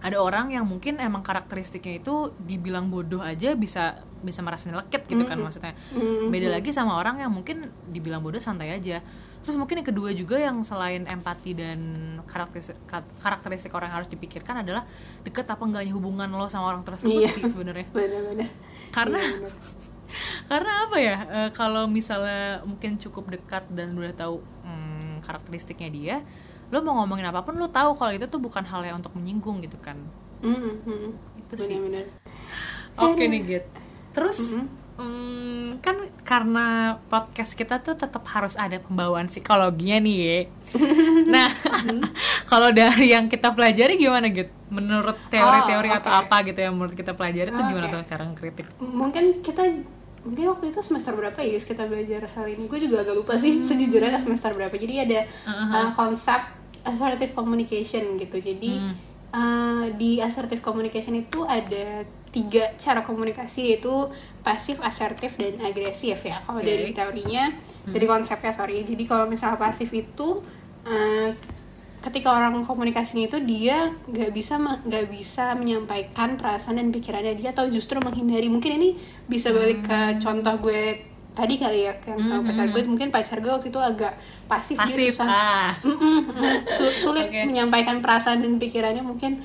[0.00, 5.24] Ada orang yang mungkin emang karakteristiknya itu dibilang bodoh aja bisa bisa merasa nyelekit gitu
[5.24, 5.76] kan maksudnya.
[6.28, 9.04] Beda lagi sama orang yang mungkin dibilang bodoh santai aja.
[9.40, 11.80] Terus mungkin yang kedua juga yang selain empati dan
[12.28, 12.76] karakteristik
[13.16, 14.84] karakteristik orang yang harus dipikirkan adalah
[15.20, 17.32] deket apa enggaknya hubungan lo sama orang tersebut Iya.
[17.32, 17.88] sih sebenarnya
[18.96, 19.52] karena Iya, bener.
[20.50, 26.16] karena apa ya eh, kalau misalnya mungkin cukup dekat dan udah tahu hmm, karakteristiknya dia
[26.70, 29.58] lo mau ngomongin apa pun lo tahu kalau itu tuh bukan hal yang untuk menyinggung
[29.60, 29.98] gitu kan.
[30.40, 31.08] Mm, mm,
[31.42, 31.76] itu sih.
[31.76, 32.06] Bener-bener
[32.96, 33.64] oke nih Git.
[34.10, 34.38] Terus
[34.98, 36.66] hmm, kan karena
[37.08, 40.38] podcast kita tuh tetap harus ada pembawaan psikologinya nih ya
[41.34, 41.48] nah
[42.50, 44.50] kalau dari yang kita pelajari gimana Git?
[44.70, 46.20] Menurut teori-teori Oh, atau oke.
[46.26, 47.94] apa gitu yang menurut kita pelajari tuh gimana Oke.
[47.98, 48.66] tuh cara ngkritik?
[48.78, 49.62] Mungkin kita
[50.20, 52.70] mungkin waktu itu semester berapa ya kita belajar hal ini?
[52.70, 54.70] Gue juga agak lupa sih sejujurnya semester berapa.
[54.70, 56.38] Jadi ada uh, konsep
[56.84, 58.36] assertive communication gitu.
[58.40, 58.72] Jadi
[59.34, 63.90] uh, di assertive communication itu ada tiga cara komunikasi yaitu
[64.46, 66.38] pasif asertif dan agresif ya.
[66.46, 66.70] Kalau Oke.
[66.70, 67.50] dari teorinya
[67.86, 68.86] dari konsepnya sorry.
[68.86, 70.38] Jadi kalau misalnya pasif itu
[70.86, 71.30] uh,
[72.00, 77.34] ketika orang komunikasinya itu dia nggak bisa nggak bisa menyampaikan perasaan dan pikirannya.
[77.34, 78.46] Dia atau justru menghindari.
[78.46, 78.88] Mungkin ini
[79.26, 83.48] bisa balik ke contoh gue tadi kali ya yang sama pacar gue mungkin pacar gue
[83.48, 84.12] waktu itu agak
[84.44, 85.70] pasif, dia pasif susah ah.
[85.80, 86.56] Mm, mm, mm.
[86.68, 87.46] Su- sulit Oke.
[87.46, 89.38] menyampaikan perasaan dan pikirannya mungkin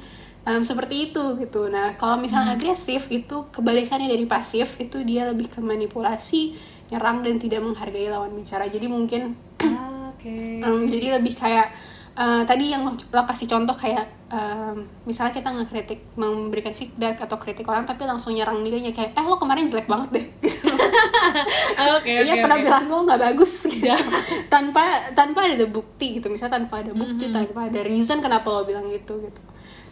[0.43, 1.69] em, seperti itu gitu.
[1.69, 2.57] Nah kalau misalnya Hmm.
[2.57, 8.33] agresif itu kebalikannya dari pasif itu dia lebih ke manipulasi nyerang dan tidak menghargai lawan
[8.33, 8.65] bicara.
[8.65, 10.35] Jadi mungkin Ah, oke.
[10.65, 11.69] Em, jadi lebih kayak
[12.15, 17.37] eh, tadi yang lo, lo kasih contoh kayak em, misalnya kita ngekritik memberikan feedback atau
[17.37, 20.25] kritik orang tapi langsung nyerang dia kayak eh lo kemarin jelek banget deh
[21.95, 23.85] Oke Iya oke, penampilan lo nggak bagus gitu.
[23.85, 23.97] Ya.
[24.53, 27.37] tanpa tanpa ada bukti gitu misalnya tanpa ada bukti Mm-hmm.
[27.37, 29.41] tanpa ada reason kenapa lo bilang gitu gitu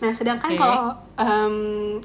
[0.01, 0.59] nah sedangkan Oke.
[0.59, 0.81] kalau
[1.15, 1.55] em,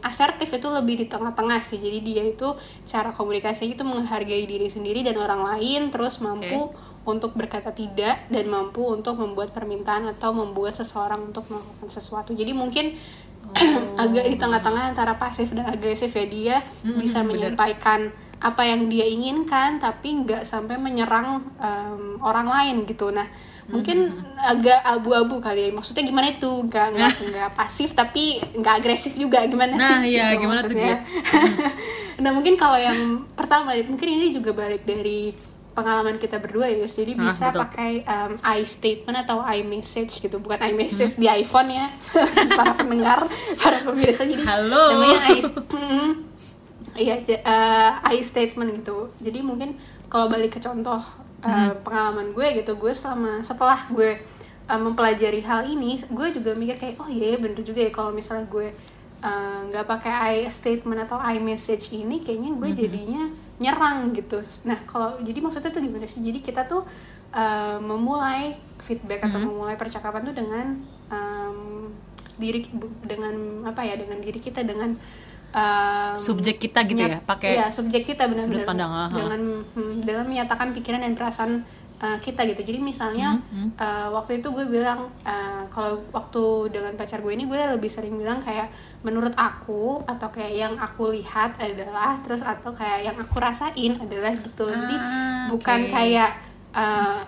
[0.06, 2.54] asertif itu lebih di tengah-tengah sih jadi dia itu
[2.86, 6.70] cara komunikasinya itu menghargai diri sendiri dan orang lain terus mampu
[7.02, 12.54] untuk berkata tidak dan mampu untuk membuat permintaan atau membuat seseorang untuk melakukan sesuatu jadi
[12.54, 12.94] mungkin
[14.04, 17.56] agak di tengah-tengah antara pasif dan agresif ya dia Mm-mm, bisa bener.
[18.38, 23.10] Apa yang dia inginkan tapi nggak sampai menyerang em, orang lain gitu.
[23.10, 23.26] Nah
[23.68, 24.08] mungkin
[24.40, 25.70] agak abu-abu kali ya.
[25.74, 26.48] Maksudnya gimana itu?
[26.64, 29.42] Nggak nggak nggak pasif tapi nggak agresif juga.
[29.44, 30.14] Gimana Nah, sih?
[30.14, 30.96] iya, gitu gimana tuh, maksudnya.
[32.22, 32.98] nah mungkin kalau yang
[33.32, 35.30] pertama mungkin ini juga balik dari
[35.70, 37.60] pengalaman kita berdua ya jadi Ah, bisa betul.
[37.62, 40.38] pakai um, i statement atau i message gitu.
[40.38, 41.86] Bukan i message di iPhone ya.
[42.58, 44.26] Para pendengar para pemirsa.
[44.26, 44.94] Jadi Halo.
[44.94, 45.40] namanya i
[45.78, 46.10] Mm,
[46.98, 49.14] iya uh, i statement gitu.
[49.22, 49.78] Jadi mungkin
[50.10, 50.98] kalau balik ke contoh
[51.46, 54.18] uh, pengalaman gue gitu gue selama setelah gue
[54.66, 58.48] uh, mempelajari hal ini gue juga mikir kayak oh iya bener juga ya kalau misalnya
[58.50, 58.74] gue
[59.22, 63.22] uh, nggak pakai i statement atau i message ini kayaknya gue jadinya
[63.58, 64.38] nyerang gitu.
[64.66, 66.22] Nah kalau jadi maksudnya tuh gimana sih?
[66.22, 66.86] Jadi kita tuh
[67.34, 70.66] uh, memulai feedback atau memulai percakapan tuh dengan
[71.10, 71.90] um,
[72.38, 72.70] diri
[73.02, 74.94] dengan apa ya dengan diri kita dengan
[75.54, 79.08] um, Subjek kita gitu ya, pakai iya, subjek kita benar-benar sudut pandang, aha.
[79.16, 79.40] dengan
[79.74, 81.52] hmm, dengan menyatakan pikiran dan perasaan
[82.02, 86.92] uh, kita gitu jadi misalnya Hmm, uh, waktu itu gue bilang uh, kalau waktu dengan
[86.94, 88.68] pacar gue ini gue lebih sering bilang kayak
[89.02, 94.32] menurut aku atau kayak yang aku lihat adalah terus atau kayak yang aku rasain adalah
[94.36, 95.92] gitu jadi Ah, bukan oke.
[95.92, 96.30] kayak
[96.76, 97.24] uh,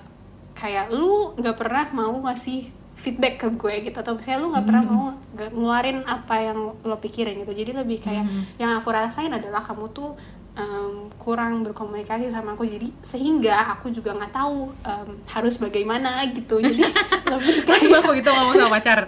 [0.53, 3.97] kayak lu nggak pernah mau ngasih feedback ke gue gitu.
[3.97, 7.53] Atau misalnya lu nggak pernah mau nge- ngeluarin apa yang lo pikirin gitu.
[7.55, 8.25] Jadi lebih kayak
[8.57, 10.13] yang aku rasain adalah kamu tuh
[10.53, 12.65] em, kurang berkomunikasi sama aku.
[12.65, 16.59] Jadi sehingga aku juga nggak tahu em, harus bagaimana gitu.
[16.59, 16.85] Jadi
[17.33, 19.01] lebih kayak gue gitu ngomong sama pacar?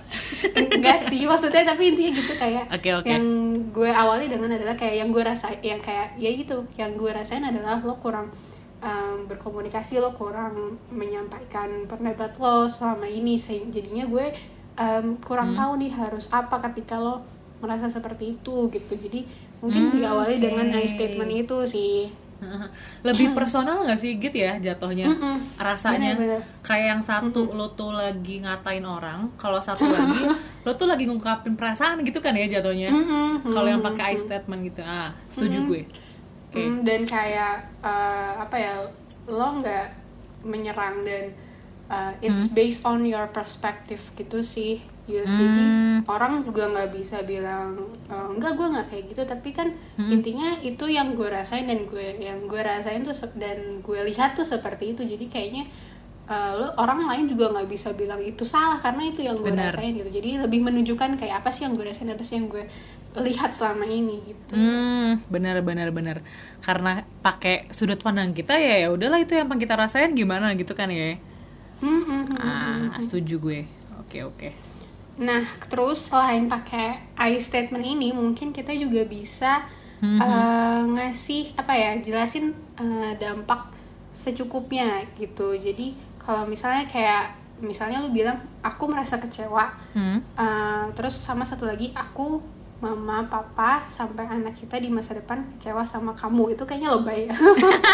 [0.52, 3.06] Enggak sih maksudnya tapi intinya gitu kayak Oke, oke.
[3.06, 3.24] yang
[3.68, 7.42] gue awali dengan adalah kayak yang gue rasain yang kayak ya gitu yang gue rasain
[7.42, 8.30] adalah lo kurang
[8.82, 14.26] um, berkomunikasi lo kurang menyampaikan pendapat lo selama ini sehingga jadinya gue
[14.74, 15.58] um, kurang Hmm.
[15.58, 17.22] tahu nih harus apa ketika lo
[17.58, 18.92] merasa seperti itu gitu.
[18.92, 19.22] Jadi
[19.58, 20.42] mungkin Hmm, diawali oke.
[20.42, 22.10] dengan I statement itu sih.
[23.00, 25.06] Lebih personal gak sih gitu ya jatuhnya?
[25.06, 25.38] Mm-mm.
[25.56, 26.18] rasanya.
[26.18, 26.42] Bener-bener.
[26.60, 30.26] kayak yang satu lo tuh lagi ngatain orang kalau satu lagi
[30.66, 32.90] lo tuh lagi ngungkapin perasaan gitu kan ya jatuhnya?
[32.90, 33.46] Mm-mm.
[33.46, 34.82] kalau yang pakai I statement gitu.
[34.82, 35.82] Ah setuju gue
[36.52, 36.60] oke.
[36.60, 38.74] Hmm, dan kayak uh, apa ya
[39.32, 39.86] lo nggak
[40.44, 41.32] menyerang dan
[41.88, 45.26] uh, it's based on your perspective gitu sih Yus.
[45.26, 45.98] jadi Hmm.
[46.06, 47.74] orang juga nggak bisa bilang
[48.06, 49.22] "Eh, enggak gue nggak kayak gitu.
[49.26, 53.98] Tapi kan intinya itu yang gue rasain dan gue yang gue rasain tuh dan gue
[54.06, 55.02] lihat tuh seperti itu.
[55.02, 55.66] Jadi kayaknya
[56.30, 59.90] uh, lo orang lain juga nggak bisa bilang itu salah karena itu yang gue rasain
[59.90, 60.06] gitu.
[60.06, 62.62] Jadi lebih menunjukkan kayak apa sih yang gue rasain apa sih yang gue
[63.20, 66.24] lihat selama ini gitu Hmm, benar benar benar.
[66.64, 70.88] Karena pakai sudut pandang kita ya ya udahlah itu yang kita rasain gimana gitu kan
[70.88, 71.16] ya.
[71.82, 72.38] Hmm, hmm, hmm.
[72.40, 73.60] Ah, setuju gue.
[74.00, 74.48] Oke, oke.
[75.20, 79.64] Nah, terus selain pakai I statement ini, mungkin kita juga bisa
[80.02, 80.18] Mhm.
[80.18, 83.70] eh, ngasih apa ya, jelasin eh, dampak
[84.10, 85.54] secukupnya gitu.
[85.54, 90.18] Jadi kalau misalnya kayak misalnya lu bilang aku merasa kecewa, Hmm.
[90.34, 92.42] eh, terus sama satu lagi aku
[92.82, 97.34] mama papa sampai anak kita di masa depan kecewa sama kamu itu kayaknya lebay ya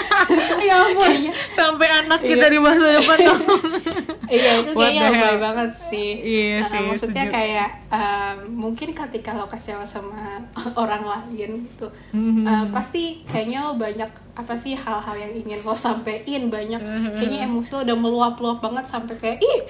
[0.64, 0.96] ya ampun.
[0.98, 2.48] Kayaknya- Sampai anak kita Iya.
[2.48, 3.62] di masa depan ngomong.
[4.31, 7.37] iya itu What kayaknya the lebay banget sih Iya sih, maksudnya setuju.
[7.37, 10.40] kayak um, mungkin ketika lo kecewa sama
[10.83, 12.42] orang lain gitu Mhm.
[12.42, 16.81] uh, pasti kayaknya lo banyak apa sih hal-hal yang ingin lo sampein banyak
[17.12, 19.61] kayaknya emosi lo udah meluap-luap banget sampai kayak ih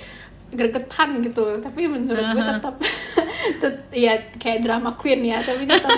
[0.50, 2.50] gregetan gitu tapi menurut gue Aha.
[2.52, 2.74] tetap
[3.60, 5.92] tet- ya kayak drama queen ya tapi tetap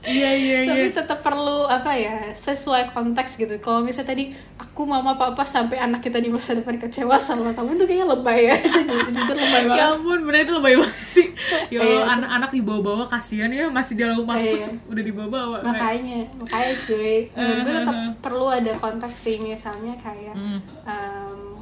[0.00, 0.70] Iya iya iya.
[0.70, 4.24] tapi tetap perlu apa ya sesuai konteks gitu kalau misalnya tadi
[4.56, 8.40] aku mama papa sampai anak kita di masa depan kecewa sama kamu itu kayaknya lebay
[8.46, 8.56] ya
[9.10, 11.26] jujur lebay Ya banget ampun, bener itu lebay banget sih.
[11.68, 12.02] Ya Allah, Iya.
[12.14, 14.72] anak-anak dibawa-bawa kasihan ya masih di dalam mampus Iya.
[14.86, 15.56] udah dibawa-bawa.
[15.62, 20.60] makanya makanya cuy menurut gue tetap perlu ada konteks sih misalnya kayak Hmm.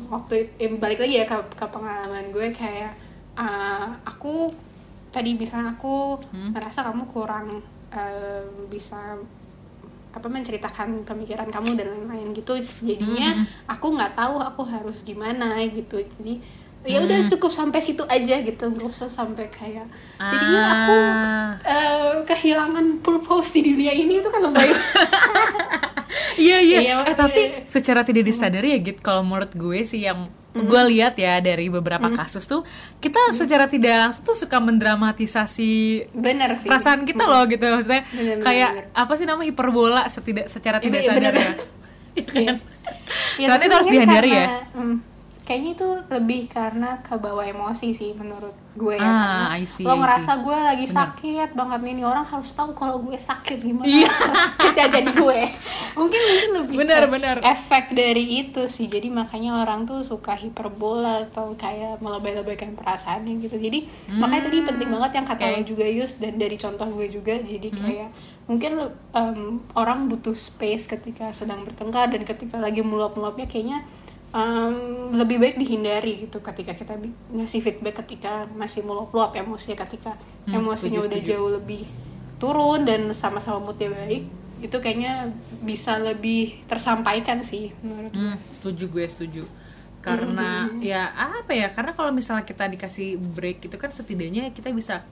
[0.06, 2.92] Waktu eh, balik lagi ya ke, ke pengalaman gue kayak
[3.34, 4.48] eh, aku
[5.08, 6.52] tadi misalnya aku Hmm.
[6.52, 7.48] ngerasa kamu kurang
[7.88, 9.16] em, bisa
[10.10, 13.44] apa menceritakan pemikiran kamu dan lain-lain gitu jadinya Hmm.
[13.66, 16.40] aku nggak tahu aku harus gimana gitu jadi
[16.84, 17.28] ya udah Hmm.
[17.28, 19.84] cukup sampai situ aja gitu nggak usah sampai kayak
[20.22, 21.50] jadinya aku Ah.
[21.62, 24.70] eh, kehilangan purpose di dunia ini itu kan lebay
[26.37, 26.79] Iya iya.
[26.81, 31.20] Iya, eh tapi secara tidak disadari ya Git, kalau menurut gue sih yang gue lihat
[31.20, 32.64] ya dari beberapa kasus tuh
[32.96, 35.72] kita secara tidak langsung tuh suka mendramatisasi
[36.16, 38.88] bener sih perasaan kita loh gitu maksudnya Bener, bener, kayak bener.
[38.96, 41.51] apa sih nama hiperbola setidak secara tidak Iya, sadar ya.
[42.16, 42.40] Iya kan?
[42.40, 42.53] Iya.
[43.37, 44.46] Ya, tapi itu harus dihindari ya.
[44.72, 44.96] hmm,
[45.46, 49.09] kayaknya itu lebih karena kebawa emosi sih menurut gue ya
[49.48, 50.42] Ah, I see, lo I ngerasa see.
[50.42, 50.96] gue lagi Benar.
[50.98, 54.11] sakit banget nih, nih orang harus tahu kalau gue sakit gimana Iya.
[54.11, 55.40] sakitnya jadi gue
[55.98, 57.37] mungkin mungkin lebih Benar, ke benar.
[57.40, 63.56] efek dari itu sih jadi makanya orang tuh suka hiperbola atau kayak melebay-lebaykan perasaannya gitu
[63.56, 65.48] jadi makanya tadi penting banget yang kata Hmm.
[65.48, 65.56] Hmm.
[65.56, 68.11] lo juga Yus dan dari contoh gue juga jadi kayak
[68.44, 68.72] mungkin
[69.11, 69.40] em,
[69.72, 73.87] orang butuh space ketika sedang bertengkar dan ketika lagi meluap-meluapnya kayaknya
[74.37, 74.75] em,
[75.16, 76.92] lebih baik dihindari gitu ketika kita
[77.33, 80.12] ngasih feedback ketika masih meluap-meluap emosinya ketika
[80.44, 81.31] Hmm, emosinya setuju, udah setuju.
[81.33, 81.83] jauh lebih
[82.37, 88.20] turun dan sama-sama moodnya baik itu kayaknya bisa lebih tersampaikan sih menurut gue.
[88.20, 89.42] Hmm, setuju gue setuju.
[90.01, 95.03] Karena ya apa ya karena kalau misalnya kita dikasih break itu kan setidaknya kita bisa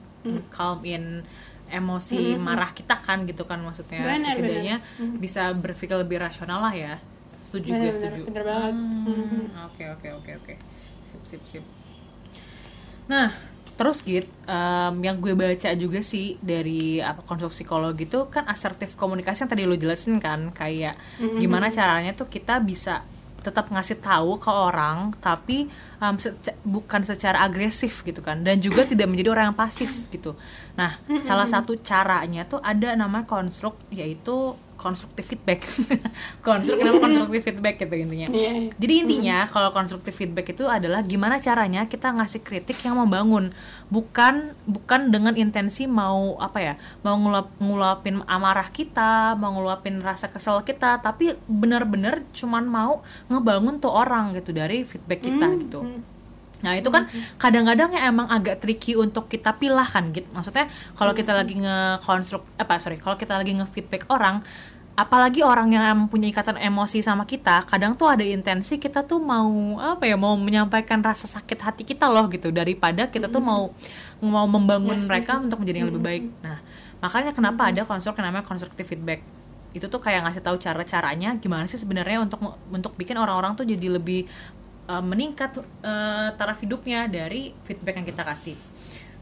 [0.49, 1.21] calm in
[1.67, 4.05] emosi marah kita kan gitu kan maksudnya.
[4.05, 4.75] Benar, setidaknya
[5.17, 6.95] bisa berpikir lebih rasional lah ya
[7.45, 8.21] setuju gue setuju.
[8.25, 8.73] Benar banget.
[8.75, 10.53] Hmm, oke oke oke oke.
[11.05, 11.65] Sip sip sip.
[13.05, 13.29] Nah
[13.75, 18.95] terus git em, yang gue baca juga sih dari apa konstruksi psikologi itu kan asertif
[18.95, 20.95] komunikasi yang tadi lo jelasin kan kayak
[21.35, 23.03] gimana caranya tuh kita bisa
[23.43, 25.67] tetap ngasih tahu ke orang tapi
[25.99, 30.39] em, sece- bukan secara agresif gitu kan dan juga tidak menjadi orang yang pasif gitu.
[30.73, 35.63] Nah salah satu caranya tuh ada nama konstruk yaitu konstruktif feedback.
[36.45, 38.27] Konstruk kenapa konstruktif feedback gitu intinya.
[38.29, 38.71] Iya, iya.
[38.75, 43.55] jadi intinya kalau konstruktif feedback itu adalah gimana caranya kita ngasih kritik yang membangun,
[43.89, 50.29] bukan bukan dengan intensi mau apa ya, mau ngulap ngulapin amarah kita, mau ngulapin rasa
[50.29, 55.81] kesel kita, tapi benar-benar cuman mau ngebangun tuh orang gitu dari feedback kita gitu.
[56.65, 57.05] Nah itu kan
[57.37, 60.25] kadang-kadang ya emang agak tricky untuk kita pilah kan gitu.
[60.33, 60.65] Maksudnya
[60.97, 64.41] kalau kita lagi nge-konstruk apa sorry kalau kita lagi nge-feedback orang
[64.95, 69.75] apalagi orang yang punya ikatan emosi sama kita kadang tuh ada intensi kita tuh mau
[69.75, 72.49] apa ya mau menyampaikan rasa sakit hati kita loh gitu.
[72.49, 73.75] Daripada kita tuh mau
[74.23, 76.23] mau membangun mereka untuk menjadi yang lebih baik.
[76.41, 76.57] Nah
[77.03, 79.19] makanya kenapa ada konstruk yang namanya constructive feedback.
[79.75, 82.39] Itu tuh kayak ngasih tahu cara caranya gimana sih sebenarnya untuk
[82.71, 84.23] untuk bikin orang-orang tuh jadi lebih
[84.87, 88.57] uh, meningkat uh, taraf hidupnya dari feedback yang kita kasih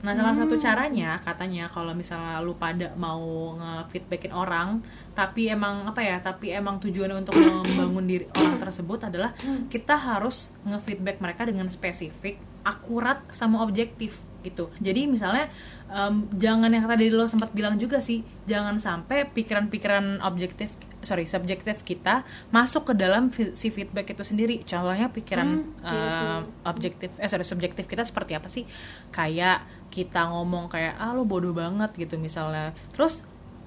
[0.04, 4.84] Nah, salah satu caranya katanya kalau misalnya lu pada mau nge-feedbackin orang,
[5.16, 9.32] tapi emang apa ya, tapi emang tujuannya untuk membangun diri orang tersebut adalah
[9.72, 12.36] kita harus nge-feedback mereka dengan spesifik,
[12.68, 14.68] akurat sama objektif gitu.
[14.84, 15.48] Jadi misalnya
[15.88, 21.84] em, jangan yang tadi lo sempat bilang juga sih, jangan sampai pikiran-pikiran objektif sorry subjektif
[21.84, 24.64] kita masuk ke dalam si feedback itu sendiri.
[24.64, 28.64] Contohnya pikiran Hmm, iya em, objektif eh sorry subjektif kita seperti apa sih?
[29.12, 32.74] Kayak kita ngomong kayak ah lo bodoh banget gitu misalnya.
[32.96, 33.22] Terus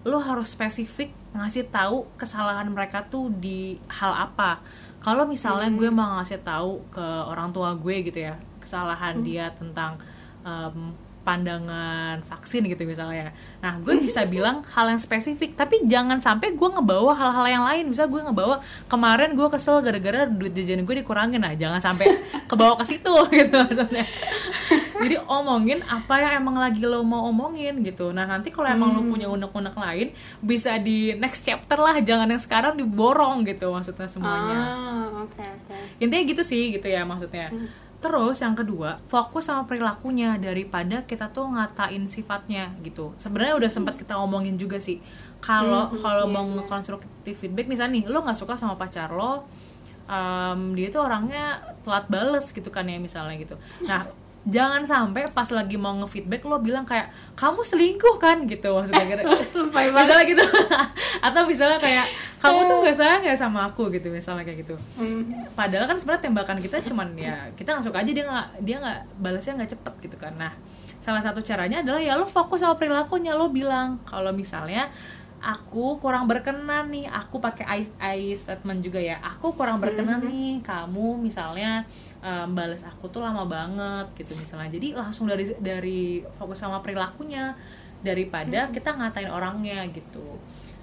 [0.07, 4.59] lo harus spesifik ngasih tahu kesalahan mereka tuh di hal apa.
[5.05, 9.95] Kalau misalnya gue mau ngasih tahu ke orang tua gue gitu ya kesalahan dia tentang
[10.43, 10.91] em,
[11.27, 13.35] pandangan vaksin gitu misalnya.
[13.59, 17.91] Nah, gue bisa bilang hal yang spesifik, tapi jangan sampai gue ngebawa hal-hal yang lain.
[17.91, 21.43] Bisa gue ngebawa kemarin gue kesel gara-gara duit jajan gue dikurangin.
[21.43, 22.07] Nah, jangan sampai
[22.47, 23.11] kebawa ke situ
[23.43, 24.07] gitu maksudnya.
[24.97, 28.11] Jadi omongin apa yang emang lagi lo mau omongin gitu.
[28.11, 30.09] Nah, nanti kalau emang lo punya unek-unek lain
[30.39, 35.77] bisa di next chapter lah, jangan yang sekarang diborong gitu maksudnya semuanya Ah, oke oke.
[35.99, 37.51] intinya gitu sih gitu ya maksudnya
[37.97, 43.17] terus yang kedua fokus sama perilakunya daripada kita tuh ngatain sifatnya gitu.
[43.17, 45.01] Sebenarnya udah sempat kita ngomongin juga sih.
[45.41, 49.49] Kalau kalau mau ngekonstruktif feedback misalnya nih lo nggak suka sama pacar lo
[50.09, 53.57] em, dia tuh orangnya telat bales gitu kan ya misalnya gitu.
[53.85, 58.47] Nah jangan sampai pas lagi mau nge-feedback lo bilang kayak kamu selingkuh kan?
[58.47, 60.45] Gitu maksudnya kira misalnya gitu.
[61.27, 62.07] Atau misalnya kayak
[62.39, 63.91] kamu tuh gak sayang ya sama aku?
[63.91, 64.75] Gitu misalnya kayak gitu.
[64.97, 65.27] Hmm.
[65.59, 69.01] padahal kan sebenarnya tembakan kita cuman ya kita nggak suka aja dia nggak dia nggak
[69.19, 70.33] balasnya nggak cepet gitu kan.
[70.39, 70.53] Nah
[71.03, 73.35] salah satu caranya adalah ya lo fokus sama perilakunya.
[73.35, 74.89] Lo bilang kalau misalnya
[75.47, 77.07] aku kurang berkenan nih.
[77.07, 79.23] Aku pakai I, I statement juga ya.
[79.23, 80.59] Aku kurang berkenan nih.
[80.67, 81.87] Kamu misalnya
[82.19, 84.75] em, balas aku tuh lama banget gitu misalnya.
[84.75, 87.55] Jadi langsung dari dari fokus sama perilakunya
[88.03, 90.37] daripada kita ngatain orangnya gitu.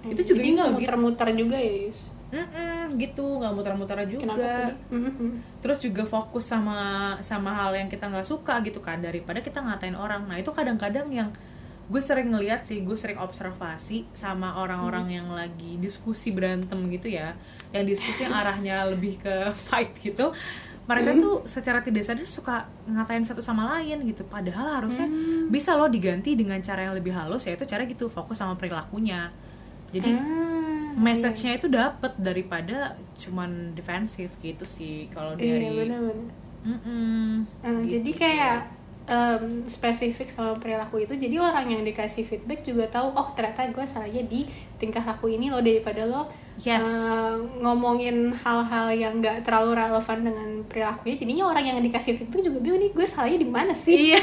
[0.07, 0.78] Itu juga jadi gitu, nggak gitu.
[0.80, 1.99] muter-muter juga ya Yus?
[2.34, 3.28] Mm-mm, gitu.
[3.43, 4.24] Nggak muter-muter juga.
[4.26, 5.30] Kenapa Mhm.
[5.59, 9.03] terus juga fokus sama sama hal yang kita nggak suka gitu kan.
[9.03, 10.24] Daripada kita ngatain orang.
[10.26, 11.30] Nah itu kadang-kadang yang
[11.94, 15.14] gue sering ngeliat sih gue sering observasi sama orang-orang Hmm.
[15.14, 17.38] yang lagi diskusi berantem gitu ya
[17.70, 20.34] yang diskusi yang arahnya lebih ke fight gitu
[20.84, 21.22] mereka Hmm.
[21.22, 25.48] tuh secara tidak sadar suka ngatain satu sama lain gitu padahal harusnya Hmm.
[25.48, 29.30] bisa loh diganti dengan cara yang lebih halus yaitu cara gitu fokus sama perilakunya
[29.94, 37.44] jadi Hmm, message-nya itu dapet daripada cuman defensif gitu sih kalau iya dari benar-benar Mm-mm,
[37.62, 38.02] Hmm, gitu.
[38.02, 38.58] jadi kayak
[39.08, 43.86] em, spesifik sama perilaku itu jadi orang yang dikasih feedback juga tahu oh ternyata gue
[43.86, 44.47] salahnya di
[44.80, 46.82] tingkah laku ini loh daripada lo Yes.
[46.82, 52.60] eh, ngomongin hal-hal yang nggak terlalu relevan dengan perilakunya jadinya orang yang dikasih feedback juga
[52.60, 54.22] bingung nih gue salahnya di mana sih Iya,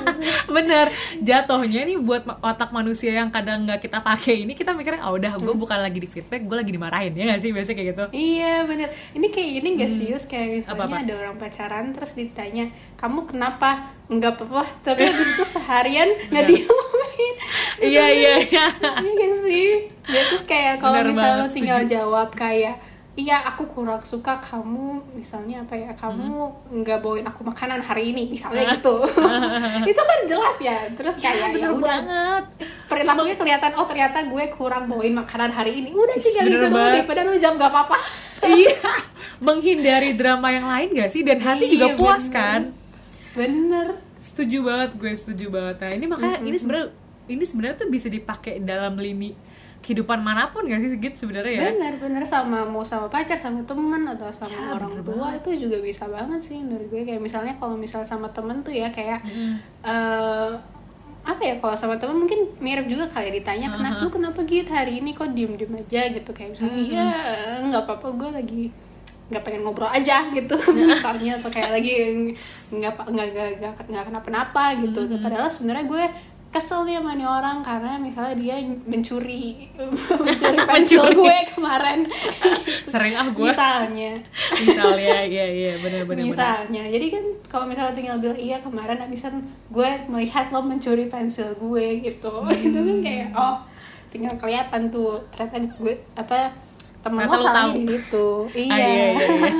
[0.48, 0.86] bener.
[1.18, 5.32] Jatuhnya nih buat otak manusia yang kadang nggak kita pakai ini kita mikirnya, oh udah,
[5.32, 5.42] Hmm.
[5.42, 8.04] gue bukan lagi di feedback, gue lagi dimarahin ya nggak sih biasanya kayak gitu.
[8.12, 10.80] Iya bener Ini kayak gini gak sih Yus Kayak misalnya Hmm.
[10.84, 11.02] Apa-apa?
[11.02, 12.64] ada orang pacaran Terus ditanya
[12.94, 13.70] Kamu kenapa?
[14.06, 17.34] Enggak apa-apa Tapi habis itu seharian Nggak diomongin
[17.80, 18.66] Iya iya iya.
[18.94, 19.68] Iya gak sih?
[20.04, 22.82] Ya terus kayak Kalau misalnya lo tinggal jawab Kayak
[23.12, 26.32] Iya aku kurang suka kamu Misalnya apa ya Kamu
[26.64, 26.80] Hmm.
[26.80, 29.04] nggak bawain aku makanan hari ini Misalnya gitu
[29.90, 32.44] Itu kan jelas ya Terus kayak ya Bener udah banget.
[32.88, 36.92] Perilakunya kelihatan Oh ternyata gue kurang bawain makanan hari ini Udah tinggal gitu banget.
[36.98, 37.98] Daripada lo jawab gak apa-apa
[38.58, 38.74] iya,
[39.38, 41.22] menghindari drama yang lain gak sih?
[41.22, 42.34] Dan hati juga Iya, puas bener.
[42.34, 42.60] kan?
[43.32, 43.86] Bener
[44.20, 45.76] Setuju banget gue, setuju banget.
[45.78, 46.88] Nah ini makanya ini sebenarnya
[47.28, 49.30] ini sebenarnya tuh bisa dipakai dalam lini
[49.82, 51.62] kehidupan mana pun gak sih gitu sebenarnya ya?
[51.74, 52.22] bener bener.
[52.22, 56.38] Sama mau sama pacar sama temen atau sama Ya, orang tua itu juga bisa banget
[56.38, 57.02] sih menurut gue.
[57.02, 59.20] Kayak misalnya kalau misal sama temen tuh ya kayak
[59.82, 60.50] eh
[61.22, 64.98] apa ya kalau sama temen mungkin mirip juga kayak ditanya kenapa lu kenapa gitu hari
[64.98, 66.06] ini kok diem diem aja?
[66.14, 67.06] Gitu kayak misalnya iya
[67.66, 68.64] nggak apa apa gue lagi
[69.32, 71.94] nggak pengen ngobrol aja gitu misalnya atau kayak lagi
[72.68, 73.26] nggak nggak
[73.58, 75.10] nggak nggak kenapa-napa gitu.
[75.18, 76.04] Padahal sebenarnya gue
[76.52, 79.72] kesel nih sama nih orang karena misalnya dia mencuri
[80.20, 81.16] mencuri pensil Mencuri.
[81.16, 81.98] gue kemarin.
[82.92, 83.48] Sering ah gue.
[83.48, 84.12] Misalnya.
[84.60, 86.28] Misalnya, iya iya bener-bener.
[86.28, 86.82] misalnya.
[86.86, 89.40] Jadi kan kalau misalnya tinggal bilang iya kemarin abisan
[89.72, 92.44] gue melihat lo mencuri pensil gue gitu.
[92.52, 93.56] Itu kan kayak oh
[94.12, 95.24] tinggal kelihatan tuh.
[95.32, 96.52] Ternyata gue apa
[97.00, 98.28] temen Ternyata lo salahnya di situ.
[98.52, 99.06] Iya, Ah, iya, iya,
[99.40, 99.52] iya.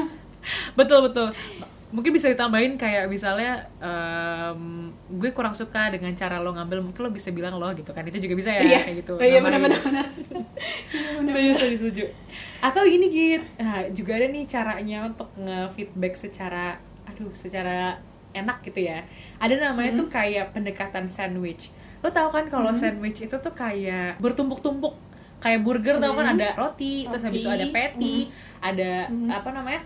[0.77, 1.31] betul betul
[1.93, 7.13] mungkin bisa ditambahin kayak misalnya em, gue kurang suka dengan cara lo ngambil mungkin lo
[7.13, 8.81] bisa bilang lo gitu kan itu juga bisa ya Iya.
[8.81, 9.61] kayak gitu oh, iya Nambahin.
[9.69, 9.81] benar.
[9.85, 10.07] Benar
[11.21, 12.05] benar setuju setuju setuju.
[12.61, 18.01] Atau gini git nah, juga ada nih caranya untuk nge-feedback secara aduh secara
[18.33, 19.05] enak gitu ya.
[19.37, 21.69] Ada namanya tuh kayak pendekatan sandwich.
[22.01, 24.97] Lo tau kan kalau sandwich itu tuh kayak bertumpuk-tumpuk
[25.39, 27.59] kayak burger tau kan ada roti, terus habis itu Roti.
[27.59, 28.17] ada patty
[28.63, 28.93] ada
[29.29, 29.83] apa namanya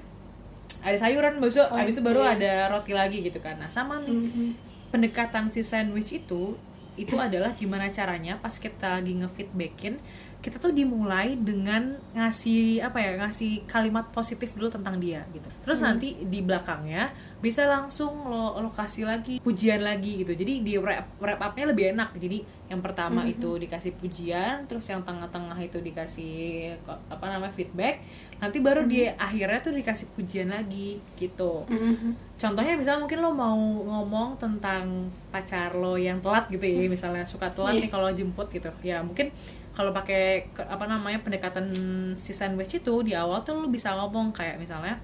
[0.82, 2.32] ada sayuran itu, Oh, habis itu baru iya.
[2.38, 3.58] ada roti lagi gitu kan.
[3.58, 4.14] Nah sama nih.
[4.14, 4.48] Mhm.
[4.86, 6.54] pendekatan si sandwich itu
[6.96, 10.00] itu adalah gimana caranya pas kita lagi ngefeedbackin
[10.40, 15.48] kita tuh dimulai dengan ngasih apa ya ngasih kalimat positif dulu tentang dia gitu.
[15.66, 17.10] Terus nanti di belakangnya
[17.42, 20.38] bisa langsung lo lo kasih lagi pujian lagi gitu.
[20.38, 22.14] Jadi di wrap wrap upnya lebih enak.
[22.14, 28.06] Jadi yang pertama itu dikasih pujian terus yang tengah-tengah itu dikasih apa namanya feedback
[28.36, 32.36] nanti baru di akhirnya tuh dikasih pujian lagi gitu Mhm.
[32.36, 37.48] contohnya misalnya mungkin lo mau ngomong tentang pacar lo yang telat gitu ya misalnya suka
[37.48, 37.82] telat Iya.
[37.82, 39.32] nih kalau jemput gitu ya mungkin
[39.72, 41.68] kalau pakai apa namanya pendekatan
[42.14, 44.96] si sandwich itu di awal tuh lo bisa ngomong kayak misalnya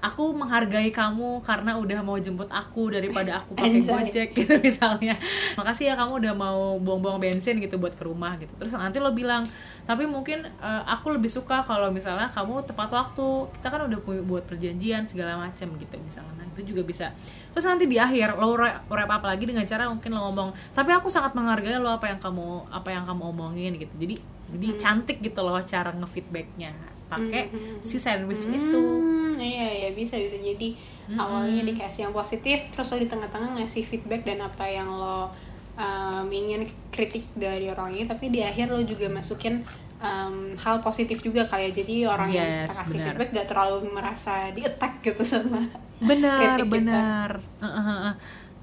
[0.00, 5.14] aku menghargai kamu karena udah mau jemput aku daripada aku pakai gojek gitu misalnya.
[5.60, 8.50] Makasih ya kamu udah mau buang-buang bensin gitu buat ke rumah gitu.
[8.56, 9.44] Terus nanti lo bilang
[9.84, 13.28] tapi mungkin eh, aku lebih suka kalau misalnya kamu tepat waktu.
[13.60, 16.32] Kita kan udah pu- buat perjanjian segala macam gitu misalnya.
[16.40, 17.12] Nah itu juga bisa.
[17.52, 21.12] Terus nanti di akhir lo wrap up lagi dengan cara mungkin lo ngomong tapi aku
[21.12, 23.94] sangat menghargai lo apa yang kamu apa yang kamu omongin gitu.
[24.00, 24.16] Jadi
[24.50, 27.50] jadi cantik gitu loh cara ngefeedbacknya pakai
[27.82, 28.80] si sandwich itu.
[28.80, 30.38] Hmm, iya iya bisa bisa.
[30.38, 30.78] Jadi
[31.18, 35.26] awalnya dikasih yang positif terus lo di tengah-tengah ngasih feedback dan apa yang lo
[35.74, 38.06] um, ingin kritik dari orang ini.
[38.06, 39.66] Tapi di akhir lo juga masukin
[40.00, 41.82] um, hal positif juga kali ya.
[41.82, 43.06] Jadi orang yang kita Yes, kasih benar.
[43.10, 45.66] feedback gak terlalu merasa di attack gitu sama
[46.00, 47.30] benar kritik benar.
[47.60, 48.14] Uh, uh, uh, uh.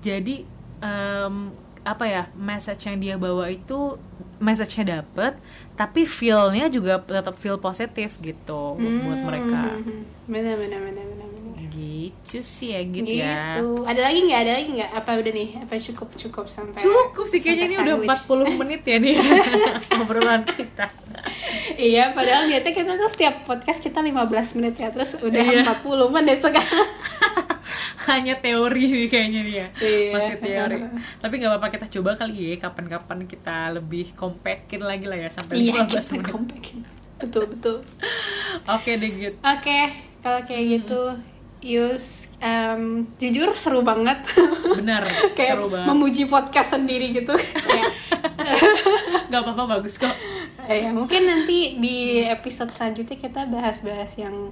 [0.02, 0.41] jadi
[0.82, 1.54] em,
[1.86, 3.95] apa ya message yang dia bawa itu
[4.41, 5.38] message-nya dapet
[5.78, 8.75] tapi feel-nya juga tetap feel positif gitu
[9.05, 9.78] buat mereka.
[9.78, 11.36] Hmm, benar benar benar benar benar
[12.08, 13.20] lucu sih ya gitu, gitu.
[13.20, 14.39] ya Ada lagi nggak?
[14.39, 14.91] Ada lagi nggak?
[14.93, 15.49] Apa udah nih?
[15.60, 16.80] Apa cukup cukup sampai?
[16.80, 18.55] cukup sih kayaknya ini sampai udah sandwich?
[18.55, 19.16] 40 menit ya nih
[19.99, 20.86] obrolan kita
[21.76, 24.24] Iya, padahal niatnya kita tuh setiap podcast kita 15
[24.55, 25.68] menit ya, terus udah Iya.
[25.68, 26.89] 40 menit sekarang.
[28.08, 30.12] hanya teori nih kayaknya nih ya Iya.
[30.16, 30.76] masih teori
[31.20, 35.60] tapi nggak apa-apa kita coba kali ya kapan-kapan kita lebih compactin lagi lah ya sampai
[35.60, 36.68] Iya, 15 kita menit compact.
[37.18, 37.78] Betul, betul.
[38.64, 39.80] oke deh Git Oke,
[40.22, 41.01] kalau kayak gitu,
[41.68, 44.24] Yus, em, jujur seru banget.
[44.80, 45.03] benar
[45.38, 47.36] kayak seru banget memuji podcast sendiri gitu.
[49.28, 50.15] Nggak apa-apa bagus kok
[50.68, 54.51] eh, ya, mungkin nanti di episode selanjutnya kita bahas-bahas yang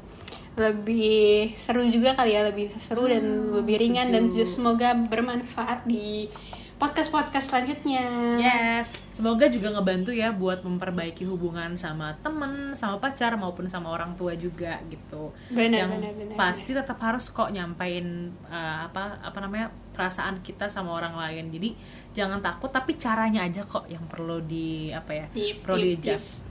[0.56, 4.48] lebih seru juga kali ya, lebih seru dan lebih ringan dan setuju.
[4.48, 6.32] semoga bermanfaat di
[6.76, 8.04] podcast-podcast selanjutnya.
[8.36, 14.12] Yes, semoga juga ngebantu ya buat memperbaiki hubungan sama temen, sama pacar maupun sama orang
[14.20, 15.32] tua juga gitu.
[15.48, 20.68] Benar, Yang benar, benar, pasti tetap harus kok nyampein uh, apa apa namanya perasaan kita
[20.68, 21.48] sama orang lain.
[21.56, 21.70] Jadi
[22.12, 26.12] jangan takut, tapi caranya aja kok yang perlu di apa ya, Yip, perlu yip, di
[26.12, 26.44] adjust.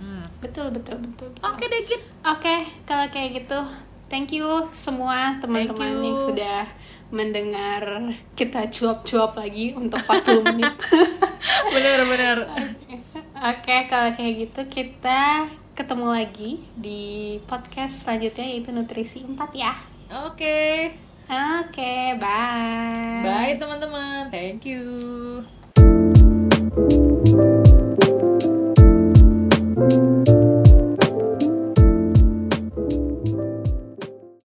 [0.00, 0.24] Hmm.
[0.40, 1.28] Betul, betul, betul.
[1.32, 1.44] betul.
[1.44, 2.02] Oke deh Git.
[2.24, 2.56] Oke,
[2.88, 3.60] kalau kayak gitu,
[4.12, 6.64] thank you semua teman-teman yang sudah
[7.10, 10.74] mendengar kita cuap-cuap lagi untuk 40 menit.
[11.74, 12.46] Bener-bener.
[13.40, 19.74] Oke, okay, kalau kayak gitu kita ketemu lagi di podcast selanjutnya yaitu Nutrisi 4 ya.
[20.26, 20.34] Oke.
[20.34, 20.74] Okay.
[21.30, 23.22] Oke, okay, bye.
[23.22, 24.34] Bye teman-teman.
[24.34, 25.46] Thank you.